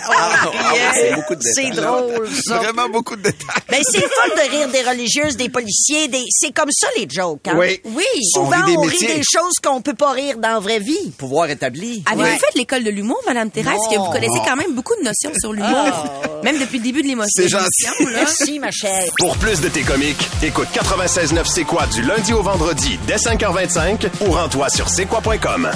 on 0.08 0.12
Ah, 0.16 0.50
riait. 0.72 0.82
c'est 0.94 1.16
beaucoup 1.16 1.36
de 1.36 1.42
C'est 1.44 1.64
détails. 1.70 1.84
drôle, 1.84 2.30
ça. 2.46 2.58
Vraiment 2.60 2.88
beaucoup 2.90 3.16
de 3.18 3.24
détails. 3.24 3.48
Ben, 3.70 3.82
c'est 3.84 4.00
fun 4.02 4.30
de 4.36 4.50
rire 4.50 4.70
des 4.70 4.82
religieuses, 4.82 5.36
des 5.36 5.50
policiers, 5.50 6.08
des... 6.08 6.24
c'est 6.30 6.52
comme 6.54 6.72
ça 6.72 6.88
les 6.98 7.08
jokes. 7.10 7.48
Hein? 7.48 7.56
Oui. 7.58 7.82
Oui. 7.84 8.06
On 8.38 8.46
Souvent, 8.46 8.64
rit 8.66 8.72
des 8.72 8.78
on 8.78 8.82
rit 8.82 9.00
des 9.00 9.22
choses 9.30 9.56
qu'on 9.62 9.82
peut 9.82 9.94
pas 9.94 10.12
rire 10.12 10.38
dans 10.38 10.50
la 10.54 10.60
vraie 10.60 10.80
vie. 10.80 11.12
Pouvoir 11.18 11.50
établi. 11.50 12.04
Avez-vous 12.06 12.24
Ouais. 12.24 12.38
fait 12.38 12.56
l'école 12.58 12.84
de 12.86 12.90
l'humour, 12.92 13.20
Madame 13.28 13.52
Thérèse? 13.52 13.74
Non. 13.74 13.90
que 13.92 13.98
vous 14.00 14.12
connaissez 14.12 14.40
quand 14.46 14.56
même 14.56 14.74
beaucoup 14.74 14.96
de 14.96 15.04
notions 15.04 15.32
sur 15.40 15.52
l'humour? 15.52 16.06
Même 16.44 16.58
depuis 16.60 16.78
le 16.78 16.84
début 16.86 17.02
de 17.02 17.08
l'émotion. 17.08 17.30
C'est 17.44 17.50
gentil. 17.50 17.66
L'émission, 17.74 18.06
là. 18.08 18.20
Merci, 18.20 18.60
ma 18.60 18.72
chère. 18.72 19.04
Pour 19.18 19.38
plus 19.38 19.62
de 19.62 19.70
tes 19.70 19.84
comiques, 19.84 20.30
écoute 20.42 20.68
96.9 20.74 21.46
C'est 21.46 21.64
quoi 21.64 21.86
du 21.88 22.02
lundi 22.02 22.34
au 22.34 22.42
vendredi 22.42 23.00
dès 23.08 23.16
5h25 23.16 24.10
ou 24.22 24.32
rends-toi 24.32 24.70
sur 24.70 24.90
c'est 24.90 25.06
quoi.com. 25.06 25.70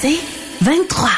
C'est 0.00 0.18
23. 0.62 1.10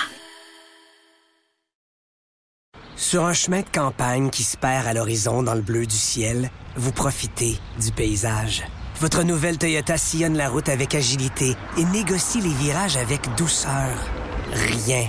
Sur 2.96 3.24
un 3.24 3.32
chemin 3.32 3.60
de 3.60 3.68
campagne 3.72 4.30
qui 4.30 4.42
se 4.42 4.56
perd 4.56 4.86
à 4.86 4.92
l'horizon 4.92 5.42
dans 5.42 5.54
le 5.54 5.62
bleu 5.62 5.86
du 5.86 5.96
ciel, 5.96 6.50
vous 6.76 6.92
profitez 6.92 7.58
du 7.80 7.90
paysage. 7.92 8.64
Votre 9.00 9.22
nouvelle 9.22 9.58
Toyota 9.58 9.96
sillonne 9.96 10.36
la 10.36 10.48
route 10.48 10.68
avec 10.68 10.94
agilité 10.94 11.56
et 11.78 11.84
négocie 11.84 12.40
les 12.40 12.52
virages 12.52 12.96
avec 12.96 13.22
douceur. 13.36 13.96
Rien 14.52 15.08